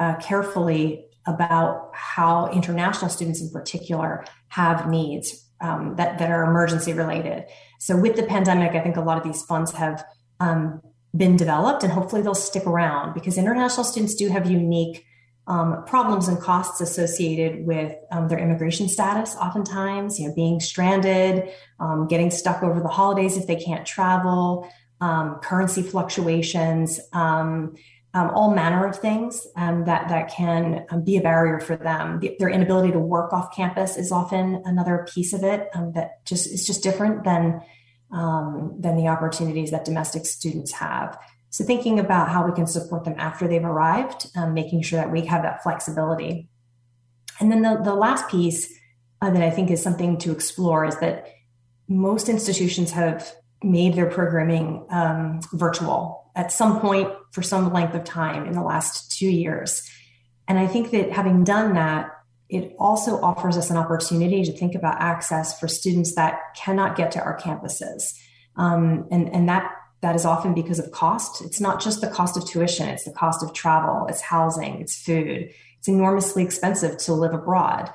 uh, 0.00 0.16
carefully 0.16 1.06
about 1.26 1.90
how 1.94 2.50
international 2.52 3.10
students 3.10 3.40
in 3.40 3.50
particular 3.50 4.24
have 4.48 4.88
needs 4.88 5.48
um, 5.60 5.96
that, 5.96 6.18
that 6.18 6.30
are 6.30 6.44
emergency 6.44 6.92
related. 6.92 7.44
So, 7.78 7.96
with 7.96 8.16
the 8.16 8.24
pandemic, 8.24 8.72
I 8.72 8.80
think 8.80 8.96
a 8.96 9.00
lot 9.00 9.16
of 9.18 9.24
these 9.24 9.42
funds 9.42 9.72
have 9.72 10.04
um, 10.40 10.82
been 11.16 11.36
developed 11.36 11.82
and 11.82 11.92
hopefully 11.92 12.22
they'll 12.22 12.34
stick 12.34 12.66
around 12.66 13.14
because 13.14 13.38
international 13.38 13.84
students 13.84 14.14
do 14.14 14.28
have 14.28 14.50
unique 14.50 15.04
um, 15.46 15.84
problems 15.86 16.26
and 16.26 16.40
costs 16.40 16.80
associated 16.80 17.66
with 17.66 17.94
um, 18.10 18.28
their 18.28 18.38
immigration 18.38 18.88
status 18.88 19.36
oftentimes 19.36 20.18
you 20.18 20.26
know 20.26 20.34
being 20.34 20.58
stranded 20.58 21.50
um, 21.78 22.08
getting 22.08 22.30
stuck 22.30 22.62
over 22.62 22.80
the 22.80 22.88
holidays 22.88 23.36
if 23.36 23.46
they 23.46 23.56
can't 23.56 23.86
travel 23.86 24.68
um, 25.00 25.38
currency 25.42 25.82
fluctuations 25.82 26.98
um, 28.14 28.28
um, 28.28 28.34
all 28.34 28.54
manner 28.54 28.86
of 28.86 28.96
things 28.96 29.46
that 29.54 30.08
that 30.08 30.28
can 30.28 30.86
be 31.04 31.16
a 31.16 31.20
barrier 31.20 31.60
for 31.60 31.76
them. 31.76 32.20
The, 32.20 32.36
their 32.38 32.48
inability 32.48 32.92
to 32.92 32.98
work 32.98 33.32
off 33.32 33.54
campus 33.54 33.96
is 33.96 34.12
often 34.12 34.62
another 34.64 35.06
piece 35.12 35.32
of 35.32 35.42
it 35.42 35.68
that 35.94 36.24
just 36.24 36.46
is 36.46 36.66
just 36.66 36.82
different 36.82 37.24
than 37.24 37.60
than 38.10 38.96
the 38.96 39.08
opportunities 39.08 39.70
that 39.72 39.84
domestic 39.84 40.24
students 40.26 40.72
have. 40.72 41.18
So 41.54 41.64
thinking 41.64 42.00
about 42.00 42.30
how 42.30 42.44
we 42.44 42.52
can 42.52 42.66
support 42.66 43.04
them 43.04 43.14
after 43.16 43.46
they've 43.46 43.64
arrived, 43.64 44.26
um, 44.34 44.54
making 44.54 44.82
sure 44.82 44.98
that 44.98 45.12
we 45.12 45.24
have 45.26 45.42
that 45.42 45.62
flexibility. 45.62 46.48
And 47.38 47.50
then 47.50 47.62
the, 47.62 47.80
the 47.80 47.94
last 47.94 48.28
piece 48.28 48.76
uh, 49.22 49.30
that 49.30 49.40
I 49.40 49.50
think 49.50 49.70
is 49.70 49.80
something 49.80 50.18
to 50.18 50.32
explore 50.32 50.84
is 50.84 50.96
that 50.98 51.28
most 51.88 52.28
institutions 52.28 52.90
have 52.90 53.32
made 53.62 53.94
their 53.94 54.10
programming 54.10 54.84
um, 54.90 55.40
virtual 55.52 56.23
at 56.34 56.52
some 56.52 56.80
point 56.80 57.10
for 57.32 57.42
some 57.42 57.72
length 57.72 57.94
of 57.94 58.04
time 58.04 58.46
in 58.46 58.52
the 58.52 58.62
last 58.62 59.12
two 59.16 59.28
years. 59.28 59.88
And 60.48 60.58
I 60.58 60.66
think 60.66 60.90
that 60.90 61.12
having 61.12 61.44
done 61.44 61.74
that, 61.74 62.10
it 62.48 62.74
also 62.78 63.20
offers 63.20 63.56
us 63.56 63.70
an 63.70 63.76
opportunity 63.76 64.44
to 64.44 64.52
think 64.52 64.74
about 64.74 65.00
access 65.00 65.58
for 65.58 65.68
students 65.68 66.14
that 66.16 66.38
cannot 66.56 66.96
get 66.96 67.12
to 67.12 67.20
our 67.20 67.38
campuses. 67.38 68.18
Um, 68.56 69.06
and, 69.10 69.28
and 69.34 69.48
that 69.48 69.70
that 70.02 70.14
is 70.14 70.26
often 70.26 70.52
because 70.52 70.78
of 70.78 70.90
cost. 70.90 71.40
It's 71.40 71.62
not 71.62 71.80
just 71.80 72.02
the 72.02 72.08
cost 72.08 72.36
of 72.36 72.44
tuition, 72.46 72.88
it's 72.88 73.04
the 73.04 73.10
cost 73.10 73.42
of 73.42 73.54
travel, 73.54 74.06
it's 74.06 74.20
housing, 74.20 74.82
it's 74.82 74.94
food. 74.94 75.50
It's 75.78 75.88
enormously 75.88 76.42
expensive 76.42 76.98
to 76.98 77.14
live 77.14 77.32
abroad. 77.32 77.90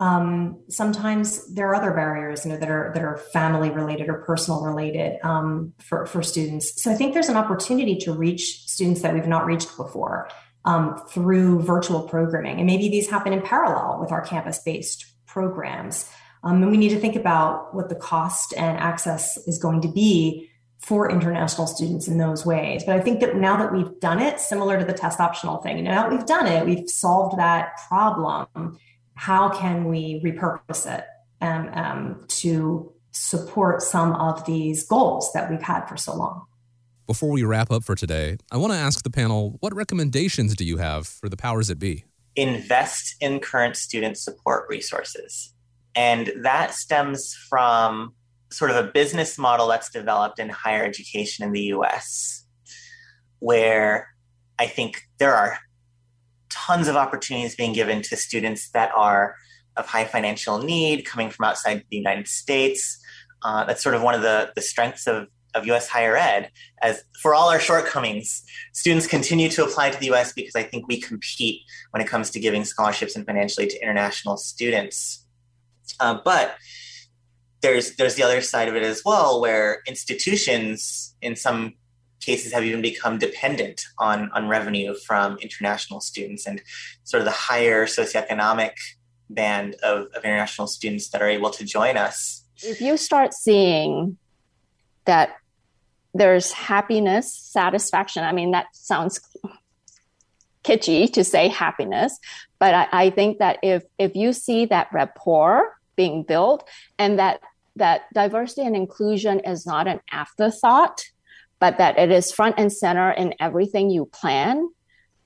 Um, 0.00 0.62
sometimes 0.68 1.54
there 1.54 1.68
are 1.68 1.74
other 1.74 1.92
barriers, 1.92 2.44
you 2.44 2.52
know, 2.52 2.58
that 2.58 2.70
are 2.70 2.90
that 2.94 3.04
are 3.04 3.18
family 3.32 3.70
related 3.70 4.08
or 4.08 4.24
personal 4.24 4.62
related 4.62 5.18
um, 5.22 5.72
for 5.78 6.06
for 6.06 6.22
students. 6.22 6.82
So 6.82 6.90
I 6.90 6.94
think 6.94 7.14
there's 7.14 7.28
an 7.28 7.36
opportunity 7.36 7.96
to 7.98 8.12
reach 8.12 8.64
students 8.66 9.02
that 9.02 9.14
we've 9.14 9.28
not 9.28 9.46
reached 9.46 9.76
before 9.76 10.28
um, 10.64 11.00
through 11.10 11.62
virtual 11.62 12.02
programming, 12.02 12.58
and 12.58 12.66
maybe 12.66 12.88
these 12.88 13.08
happen 13.08 13.32
in 13.32 13.42
parallel 13.42 14.00
with 14.00 14.10
our 14.10 14.22
campus 14.22 14.58
based 14.58 15.06
programs. 15.26 16.10
Um, 16.44 16.62
and 16.62 16.72
we 16.72 16.76
need 16.76 16.88
to 16.88 16.98
think 16.98 17.14
about 17.14 17.72
what 17.72 17.88
the 17.88 17.94
cost 17.94 18.52
and 18.56 18.76
access 18.78 19.36
is 19.46 19.58
going 19.58 19.80
to 19.82 19.88
be 19.88 20.50
for 20.80 21.08
international 21.08 21.68
students 21.68 22.08
in 22.08 22.18
those 22.18 22.44
ways. 22.44 22.82
But 22.84 22.96
I 22.96 23.00
think 23.00 23.20
that 23.20 23.36
now 23.36 23.56
that 23.56 23.72
we've 23.72 24.00
done 24.00 24.20
it, 24.20 24.40
similar 24.40 24.78
to 24.78 24.84
the 24.84 24.92
test 24.92 25.20
optional 25.20 25.58
thing, 25.58 25.84
now 25.84 26.02
that 26.02 26.10
we've 26.10 26.26
done 26.26 26.48
it, 26.48 26.66
we've 26.66 26.88
solved 26.88 27.38
that 27.38 27.78
problem. 27.88 28.76
How 29.14 29.48
can 29.50 29.84
we 29.84 30.20
repurpose 30.24 30.90
it 30.90 31.04
um, 31.40 31.68
um, 31.74 32.24
to 32.28 32.92
support 33.10 33.82
some 33.82 34.14
of 34.14 34.44
these 34.46 34.86
goals 34.86 35.32
that 35.34 35.50
we've 35.50 35.62
had 35.62 35.86
for 35.86 35.96
so 35.96 36.14
long? 36.14 36.46
Before 37.06 37.30
we 37.30 37.42
wrap 37.42 37.70
up 37.70 37.84
for 37.84 37.94
today, 37.94 38.38
I 38.50 38.56
want 38.56 38.72
to 38.72 38.78
ask 38.78 39.02
the 39.02 39.10
panel 39.10 39.56
what 39.60 39.74
recommendations 39.74 40.56
do 40.56 40.64
you 40.64 40.78
have 40.78 41.06
for 41.06 41.28
the 41.28 41.36
powers 41.36 41.68
that 41.68 41.78
be? 41.78 42.04
Invest 42.36 43.16
in 43.20 43.40
current 43.40 43.76
student 43.76 44.16
support 44.16 44.66
resources. 44.68 45.52
And 45.94 46.32
that 46.42 46.72
stems 46.72 47.34
from 47.50 48.14
sort 48.50 48.70
of 48.70 48.76
a 48.76 48.90
business 48.90 49.38
model 49.38 49.68
that's 49.68 49.90
developed 49.90 50.38
in 50.38 50.48
higher 50.48 50.84
education 50.84 51.44
in 51.44 51.52
the 51.52 51.62
US, 51.74 52.44
where 53.40 54.08
I 54.58 54.66
think 54.66 55.02
there 55.18 55.34
are 55.34 55.58
tons 56.52 56.88
of 56.88 56.96
opportunities 56.96 57.56
being 57.56 57.72
given 57.72 58.02
to 58.02 58.16
students 58.16 58.70
that 58.70 58.90
are 58.94 59.36
of 59.76 59.86
high 59.86 60.04
financial 60.04 60.58
need 60.58 61.04
coming 61.04 61.30
from 61.30 61.44
outside 61.44 61.84
the 61.90 61.96
United 61.96 62.28
States. 62.28 62.98
Uh, 63.42 63.64
that's 63.64 63.82
sort 63.82 63.94
of 63.94 64.02
one 64.02 64.14
of 64.14 64.22
the, 64.22 64.52
the 64.54 64.60
strengths 64.60 65.06
of, 65.06 65.28
of 65.54 65.66
US 65.66 65.88
higher 65.88 66.16
ed. 66.16 66.50
As 66.82 67.02
for 67.20 67.34
all 67.34 67.48
our 67.48 67.58
shortcomings, 67.58 68.42
students 68.72 69.06
continue 69.06 69.48
to 69.50 69.64
apply 69.64 69.90
to 69.90 69.98
the 69.98 70.12
US 70.12 70.32
because 70.32 70.54
I 70.54 70.62
think 70.62 70.86
we 70.88 71.00
compete 71.00 71.62
when 71.90 72.02
it 72.02 72.08
comes 72.08 72.30
to 72.30 72.40
giving 72.40 72.64
scholarships 72.64 73.16
and 73.16 73.26
financially 73.26 73.66
to 73.66 73.82
international 73.82 74.36
students. 74.36 75.26
Uh, 75.98 76.18
but 76.24 76.56
there's 77.62 77.96
there's 77.96 78.16
the 78.16 78.22
other 78.22 78.40
side 78.40 78.68
of 78.68 78.76
it 78.76 78.82
as 78.82 79.02
well, 79.04 79.40
where 79.40 79.82
institutions 79.86 81.14
in 81.22 81.36
some 81.36 81.74
cases 82.22 82.52
have 82.52 82.64
even 82.64 82.80
become 82.80 83.18
dependent 83.18 83.84
on 83.98 84.30
on 84.32 84.48
revenue 84.48 84.94
from 84.94 85.36
international 85.38 86.00
students 86.00 86.46
and 86.46 86.62
sort 87.04 87.20
of 87.20 87.24
the 87.26 87.32
higher 87.32 87.86
socioeconomic 87.86 88.72
band 89.28 89.74
of, 89.82 90.06
of 90.14 90.24
international 90.24 90.66
students 90.66 91.08
that 91.10 91.22
are 91.22 91.28
able 91.28 91.50
to 91.50 91.64
join 91.64 91.96
us. 91.96 92.44
If 92.62 92.80
you 92.80 92.96
start 92.96 93.34
seeing 93.34 94.16
that 95.04 95.36
there's 96.14 96.52
happiness, 96.52 97.32
satisfaction, 97.32 98.22
I 98.24 98.32
mean, 98.32 98.50
that 98.52 98.66
sounds 98.72 99.20
kitschy 100.64 101.12
to 101.12 101.24
say 101.24 101.48
happiness, 101.48 102.18
but 102.58 102.74
I, 102.74 102.88
I 102.92 103.10
think 103.10 103.38
that 103.38 103.58
if 103.62 103.82
if 103.98 104.14
you 104.14 104.32
see 104.32 104.66
that 104.66 104.88
rapport 104.92 105.76
being 105.96 106.22
built 106.22 106.68
and 106.98 107.18
that 107.18 107.40
that 107.76 108.02
diversity 108.12 108.62
and 108.62 108.76
inclusion 108.76 109.40
is 109.40 109.66
not 109.66 109.88
an 109.88 110.00
afterthought, 110.12 111.04
but 111.62 111.78
that 111.78 111.96
it 111.96 112.10
is 112.10 112.32
front 112.32 112.56
and 112.58 112.72
center 112.72 113.12
in 113.12 113.34
everything 113.38 113.88
you 113.88 114.06
plan. 114.06 114.68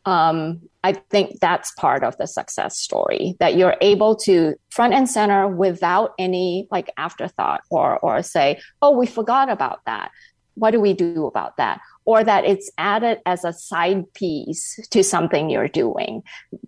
Um, 0.05 0.61
I 0.85 0.93
think 0.93 1.41
that's 1.41 1.73
part 1.73 2.05
of 2.05 2.15
the 2.19 2.27
success 2.27 2.77
story 2.79 3.37
that 3.41 3.57
you're 3.57 3.79
able 3.81 4.15
to 4.17 4.55
front 4.69 4.93
and 4.93 5.09
center 5.09 5.49
without 5.49 6.13
any 6.19 6.69
like 6.71 6.91
afterthought 6.99 7.63
or 7.71 7.99
or 8.01 8.23
say, 8.23 8.61
oh, 8.83 8.91
we 8.91 9.07
forgot 9.07 9.49
about 9.49 9.81
that. 9.87 10.11
what 10.57 10.73
do 10.73 10.81
we 10.81 10.95
do 10.95 11.27
about 11.27 11.57
that? 11.59 11.81
Or 12.05 12.25
that 12.25 12.45
it's 12.45 12.71
added 12.79 13.21
as 13.27 13.45
a 13.45 13.53
side 13.53 14.13
piece 14.15 14.81
to 14.91 15.05
something 15.05 15.51
you're 15.51 15.69
doing, 15.69 16.23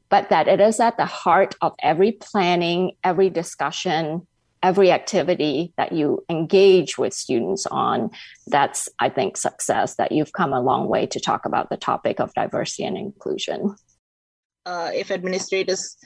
but 0.08 0.28
that 0.28 0.46
it 0.46 0.60
is 0.60 0.78
at 0.78 0.96
the 0.96 1.06
heart 1.06 1.54
of 1.60 1.74
every 1.82 2.12
planning, 2.12 2.92
every 3.02 3.30
discussion, 3.30 4.26
every 4.62 4.90
activity 4.90 5.72
that 5.76 5.92
you 5.92 6.24
engage 6.28 6.98
with 6.98 7.14
students 7.14 7.66
on. 7.66 8.10
That's, 8.46 8.88
I 8.98 9.08
think, 9.08 9.36
success 9.36 9.96
that 9.96 10.12
you've 10.12 10.32
come 10.32 10.52
a 10.52 10.60
long 10.60 10.88
way 10.88 11.06
to 11.06 11.20
talk 11.20 11.44
about 11.44 11.70
the 11.70 11.76
topic 11.76 12.20
of 12.20 12.34
diversity 12.34 12.84
and 12.84 12.96
inclusion. 12.96 13.74
Uh, 14.66 14.90
if 14.94 15.10
administrators 15.10 15.96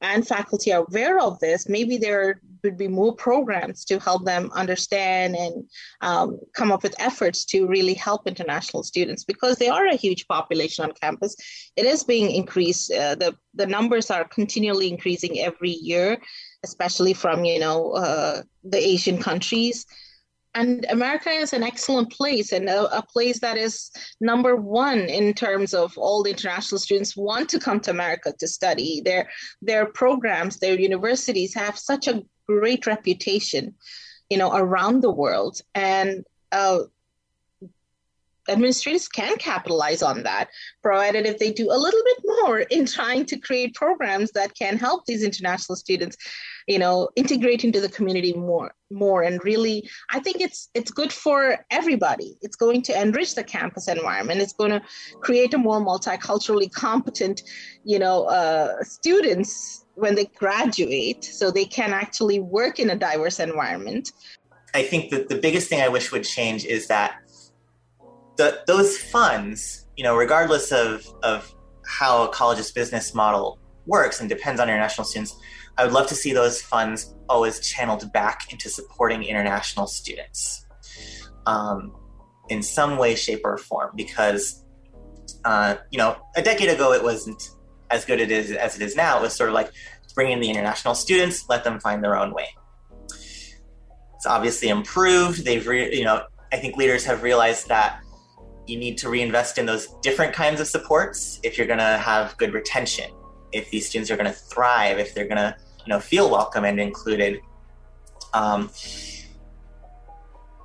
and 0.00 0.26
faculty 0.26 0.72
are 0.72 0.84
aware 0.88 1.18
of 1.18 1.38
this, 1.40 1.68
maybe 1.68 1.96
there 1.96 2.40
would 2.62 2.76
be 2.76 2.88
more 2.88 3.14
programs 3.14 3.84
to 3.84 3.98
help 3.98 4.24
them 4.24 4.50
understand 4.54 5.36
and 5.36 5.64
um, 6.00 6.38
come 6.54 6.70
up 6.72 6.82
with 6.82 6.94
efforts 6.98 7.44
to 7.44 7.66
really 7.66 7.94
help 7.94 8.26
international 8.26 8.82
students 8.82 9.24
because 9.24 9.56
they 9.56 9.68
are 9.68 9.86
a 9.86 9.96
huge 9.96 10.26
population 10.28 10.84
on 10.84 10.92
campus. 11.00 11.36
It 11.76 11.86
is 11.86 12.04
being 12.04 12.30
increased. 12.30 12.92
Uh, 12.92 13.14
the 13.14 13.36
the 13.54 13.66
numbers 13.66 14.10
are 14.10 14.24
continually 14.24 14.88
increasing 14.90 15.38
every 15.40 15.70
year, 15.70 16.18
especially 16.64 17.14
from 17.14 17.44
you 17.44 17.60
know 17.60 17.92
uh, 17.92 18.42
the 18.64 18.78
Asian 18.78 19.18
countries 19.22 19.86
and 20.54 20.86
America 20.88 21.30
is 21.30 21.52
an 21.52 21.62
excellent 21.62 22.10
place 22.12 22.52
and 22.52 22.68
a, 22.68 22.98
a, 22.98 23.02
place 23.02 23.40
that 23.40 23.56
is 23.56 23.90
number 24.20 24.54
one 24.54 25.00
in 25.00 25.34
terms 25.34 25.74
of 25.74 25.98
all 25.98 26.22
the 26.22 26.30
international 26.30 26.78
students 26.78 27.16
want 27.16 27.48
to 27.48 27.58
come 27.58 27.80
to 27.80 27.90
America 27.90 28.32
to 28.38 28.46
study. 28.46 29.02
Their 29.04 29.28
their 29.60 29.86
programs, 29.86 30.58
their 30.58 30.78
universities 30.78 31.54
have 31.54 31.76
such 31.76 32.06
a 32.06 32.22
great 32.46 32.86
reputation, 32.86 33.74
you 34.30 34.38
know, 34.38 34.54
around 34.54 35.02
the 35.02 35.10
world, 35.10 35.60
and 35.74 36.24
uh, 36.52 36.80
administrators 38.48 39.08
can 39.08 39.36
capitalize 39.36 40.02
on 40.02 40.22
that, 40.24 40.48
provided 40.82 41.26
if 41.26 41.38
they 41.38 41.52
do 41.52 41.70
a 41.70 41.78
little 41.78 42.02
bit 42.04 42.18
more 42.40 42.60
in 42.60 42.86
trying 42.86 43.24
to 43.26 43.38
create 43.38 43.74
programs 43.74 44.30
that 44.32 44.54
can 44.54 44.76
help 44.76 45.06
these 45.06 45.22
international 45.22 45.76
students, 45.76 46.16
you 46.66 46.78
know, 46.78 47.08
integrate 47.16 47.64
into 47.64 47.80
the 47.80 47.88
community 47.88 48.32
more, 48.34 48.74
more, 48.90 49.22
and 49.22 49.42
really, 49.44 49.88
I 50.10 50.20
think 50.20 50.40
it's 50.40 50.68
it's 50.74 50.90
good 50.90 51.12
for 51.12 51.58
everybody. 51.70 52.36
It's 52.42 52.56
going 52.56 52.82
to 52.82 53.00
enrich 53.00 53.34
the 53.34 53.44
campus 53.44 53.88
environment. 53.88 54.40
It's 54.40 54.52
going 54.52 54.70
to 54.70 54.82
create 55.20 55.54
a 55.54 55.58
more 55.58 55.80
multiculturally 55.80 56.70
competent, 56.70 57.42
you 57.84 57.98
know, 57.98 58.24
uh, 58.24 58.82
students 58.82 59.84
when 59.94 60.14
they 60.14 60.26
graduate, 60.26 61.24
so 61.24 61.50
they 61.50 61.64
can 61.64 61.92
actually 61.92 62.40
work 62.40 62.78
in 62.78 62.90
a 62.90 62.96
diverse 62.96 63.38
environment. 63.40 64.10
I 64.74 64.82
think 64.82 65.10
that 65.10 65.28
the 65.28 65.36
biggest 65.36 65.68
thing 65.68 65.80
I 65.80 65.88
wish 65.88 66.10
would 66.10 66.24
change 66.24 66.64
is 66.64 66.88
that 66.88 67.23
the, 68.36 68.60
those 68.66 68.98
funds, 68.98 69.86
you 69.96 70.04
know, 70.04 70.16
regardless 70.16 70.72
of, 70.72 71.06
of 71.22 71.54
how 71.86 72.24
a 72.24 72.28
college's 72.28 72.72
business 72.72 73.14
model 73.14 73.58
works 73.86 74.20
and 74.20 74.28
depends 74.28 74.60
on 74.60 74.68
international 74.68 75.04
students, 75.04 75.36
I 75.76 75.84
would 75.84 75.92
love 75.92 76.06
to 76.08 76.14
see 76.14 76.32
those 76.32 76.62
funds 76.62 77.14
always 77.28 77.60
channeled 77.60 78.12
back 78.12 78.52
into 78.52 78.68
supporting 78.68 79.22
international 79.24 79.86
students 79.86 80.66
um, 81.46 81.92
in 82.48 82.62
some 82.62 82.96
way, 82.96 83.14
shape, 83.14 83.40
or 83.44 83.56
form. 83.58 83.92
Because, 83.94 84.64
uh, 85.44 85.76
you 85.90 85.98
know, 85.98 86.16
a 86.36 86.42
decade 86.42 86.68
ago 86.68 86.92
it 86.92 87.02
wasn't 87.02 87.50
as 87.90 88.04
good 88.04 88.20
it 88.20 88.30
is 88.30 88.52
as 88.52 88.76
it 88.76 88.82
is 88.82 88.96
now. 88.96 89.18
It 89.18 89.22
was 89.22 89.34
sort 89.34 89.50
of 89.50 89.54
like 89.54 89.70
bring 90.14 90.30
in 90.30 90.40
the 90.40 90.48
international 90.48 90.94
students, 90.94 91.44
let 91.48 91.64
them 91.64 91.80
find 91.80 92.02
their 92.02 92.16
own 92.16 92.32
way. 92.32 92.48
It's 94.14 94.26
obviously 94.26 94.68
improved. 94.68 95.44
They've, 95.44 95.66
re- 95.66 95.94
you 95.94 96.04
know, 96.04 96.24
I 96.52 96.56
think 96.56 96.76
leaders 96.76 97.04
have 97.04 97.22
realized 97.22 97.68
that 97.68 98.00
you 98.66 98.78
need 98.78 98.98
to 98.98 99.08
reinvest 99.08 99.58
in 99.58 99.66
those 99.66 99.88
different 100.02 100.32
kinds 100.32 100.60
of 100.60 100.66
supports 100.66 101.40
if 101.42 101.58
you're 101.58 101.66
going 101.66 101.78
to 101.78 101.98
have 101.98 102.36
good 102.38 102.52
retention. 102.52 103.10
If 103.52 103.70
these 103.70 103.88
students 103.88 104.10
are 104.10 104.16
going 104.16 104.26
to 104.26 104.32
thrive 104.32 104.98
if 104.98 105.14
they're 105.14 105.28
going 105.28 105.36
to 105.36 105.56
you 105.86 105.92
know 105.92 106.00
feel 106.00 106.30
welcome 106.30 106.64
and 106.64 106.80
included. 106.80 107.40
Um, 108.32 108.70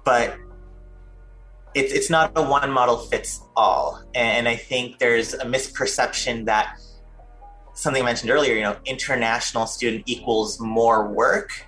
but 0.04 0.38
it's 1.76 1.94
it's 1.94 2.10
not 2.10 2.32
a 2.36 2.42
one 2.42 2.72
model 2.72 2.98
fits 2.98 3.42
all. 3.56 4.04
And 4.16 4.48
i 4.48 4.56
think 4.56 4.98
there's 5.00 5.34
a 5.36 5.46
misperception 5.46 6.46
that 6.46 6.80
something 7.74 8.02
I 8.02 8.06
mentioned 8.06 8.32
earlier 8.32 8.56
you 8.56 8.64
know 8.64 8.78
international 8.86 9.68
student 9.68 10.04
equals 10.06 10.60
more 10.60 11.08
work 11.08 11.66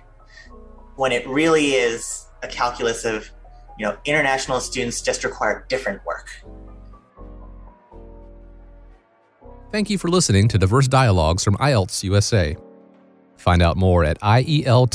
when 0.96 1.12
it 1.12 1.26
really 1.26 1.72
is 1.72 2.26
a 2.42 2.48
calculus 2.48 3.04
of 3.04 3.30
you 3.78 3.86
know, 3.86 3.96
international 4.04 4.60
students 4.60 5.00
just 5.00 5.24
require 5.24 5.64
different 5.68 6.04
work. 6.04 6.28
Thank 9.70 9.88
you 9.88 9.96
for 9.98 10.08
listening 10.08 10.48
to 10.48 10.58
Diverse 10.58 10.86
Dialogues 10.86 11.42
from 11.42 11.56
IELTS 11.56 12.02
USA. 12.04 12.56
Find 13.36 13.62
out 13.62 13.76
more 13.76 14.04
at 14.04 14.20
ielts.org/usa. 14.20 14.92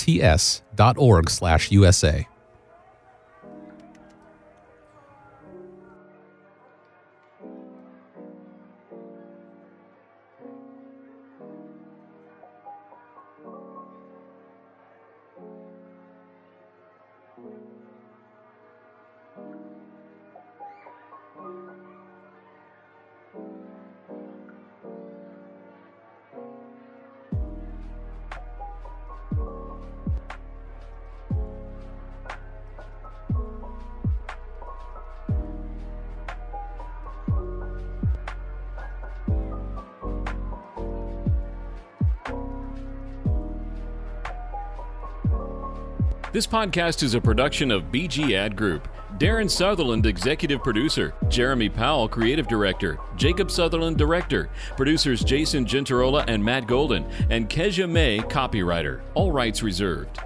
This 46.34 46.46
podcast 46.46 47.04
is 47.04 47.14
a 47.14 47.22
production 47.22 47.72
of 47.72 47.84
BG 47.86 48.34
Ad 48.34 48.58
Group. 48.58 48.90
Darren 49.18 49.50
Sutherland, 49.50 50.06
executive 50.06 50.62
producer. 50.62 51.14
Jeremy 51.30 51.70
Powell, 51.70 52.10
creative 52.10 52.50
director. 52.50 53.00
Jacob 53.16 53.50
Sutherland, 53.50 53.98
director. 53.98 54.50
Producers 54.76 55.24
Jason 55.24 55.66
Gentarola 55.66 56.26
and 56.28 56.44
Matt 56.44 56.68
Golden. 56.68 57.06
And 57.30 57.48
Kezia 57.48 57.88
May, 57.88 58.20
copywriter. 58.20 59.00
All 59.14 59.32
rights 59.32 59.64
reserved. 59.64 60.20